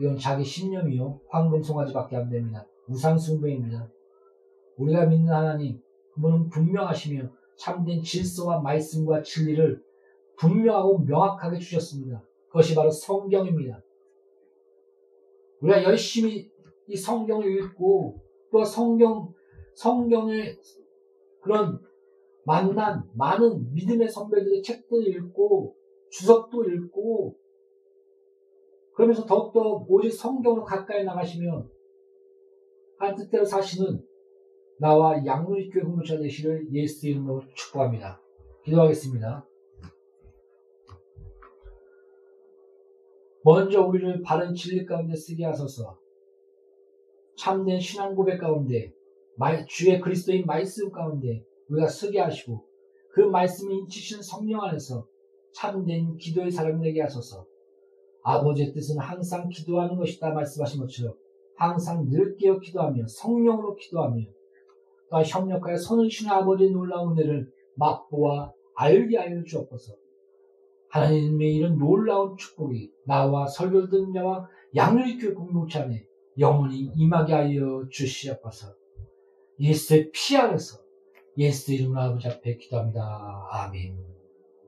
이건 0.00 0.18
자기 0.18 0.42
신념이요. 0.42 1.20
황금 1.28 1.62
송아지밖에 1.62 2.16
안 2.16 2.28
됩니다. 2.28 2.66
우상숭배입니다. 2.88 3.90
우리가 4.76 5.06
믿는 5.06 5.32
하나님, 5.32 5.80
그분은 6.14 6.48
분명하시며 6.48 7.30
참된 7.56 8.02
질서와 8.02 8.60
말씀과 8.60 9.22
진리를 9.22 9.82
분명하고 10.38 10.98
명확하게 11.00 11.58
주셨습니다. 11.58 12.22
그것이 12.48 12.74
바로 12.74 12.90
성경입니다. 12.90 13.80
우리가 15.60 15.82
열심히 15.84 16.50
이 16.88 16.96
성경을 16.96 17.50
읽고 17.58 18.20
또 18.52 18.64
성경, 18.64 19.32
성경의 19.74 20.58
그런 21.40 21.80
만난 22.44 23.08
많은 23.14 23.72
믿음의 23.72 24.08
선배들의 24.08 24.62
책들 24.62 25.08
읽고 25.08 25.74
주석도 26.10 26.64
읽고 26.64 27.36
그러면서 28.94 29.24
더욱더 29.26 29.84
오직 29.88 30.12
성경으로 30.12 30.64
가까이 30.64 31.04
나가시면 31.04 31.68
한 33.04 33.14
뜻대로 33.14 33.44
사시는 33.44 34.02
나와 34.78 35.24
양로교회 35.24 35.82
공동체 35.82 36.18
되시를 36.18 36.72
예수 36.72 37.06
이름으로 37.08 37.42
축복합니다. 37.54 38.20
기도하겠습니다. 38.64 39.46
먼저 43.44 43.82
우리를 43.82 44.22
바른 44.22 44.54
진리 44.54 44.84
가운데 44.86 45.14
쓰게 45.14 45.44
하소서. 45.44 45.98
참된 47.36 47.78
신앙 47.78 48.14
고백 48.14 48.38
가운데 48.38 48.92
주의 49.68 50.00
그리스도인 50.00 50.46
말씀 50.46 50.90
가운데 50.90 51.44
우리가 51.68 51.88
서게 51.88 52.20
하시고 52.20 52.64
그 53.12 53.20
말씀이 53.20 53.74
인치신 53.80 54.22
성령 54.22 54.62
안에서 54.62 55.06
참된 55.52 56.16
기도의 56.16 56.50
사람이 56.50 56.82
되게 56.82 57.02
하소서. 57.02 57.46
아버지의 58.22 58.72
뜻은 58.72 58.98
항상 58.98 59.48
기도하는 59.50 59.96
것이다 59.96 60.30
말씀하신 60.32 60.80
것처럼 60.80 61.14
항상 61.56 62.08
늘 62.08 62.36
깨어 62.36 62.58
기도하며 62.58 63.06
성령으로 63.06 63.76
기도하며 63.76 64.22
또 65.10 65.22
협력하여 65.22 65.76
손을 65.76 66.10
쉬는 66.10 66.32
아버지의 66.32 66.70
놀라운 66.70 67.12
은혜를 67.12 67.50
맛보아 67.76 68.52
알게 68.76 69.16
하여 69.16 69.42
주옵소서. 69.44 69.94
하나님의 70.90 71.54
이런 71.54 71.78
놀라운 71.78 72.36
축복이 72.36 72.90
나와 73.04 73.46
설교 73.46 73.88
듣는 73.88 74.12
자와 74.12 74.48
양육교회 74.74 75.34
공동체 75.34 75.80
안에 75.80 76.04
영원히 76.38 76.90
임하게 76.96 77.32
하여 77.32 77.86
주시옵소서. 77.90 78.74
예수의 79.58 80.10
피 80.12 80.36
안에서 80.36 80.78
예수 81.38 81.72
이름으로 81.72 82.00
아버지 82.00 82.28
앞에 82.28 82.56
기도합니다. 82.56 83.48
아멘. 83.50 83.96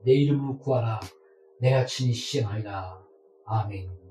내 0.03 0.13
이름으로 0.13 0.57
구하라. 0.57 0.99
내가 1.59 1.85
친히 1.85 2.13
시행하리라. 2.13 3.01
아멘. 3.45 4.06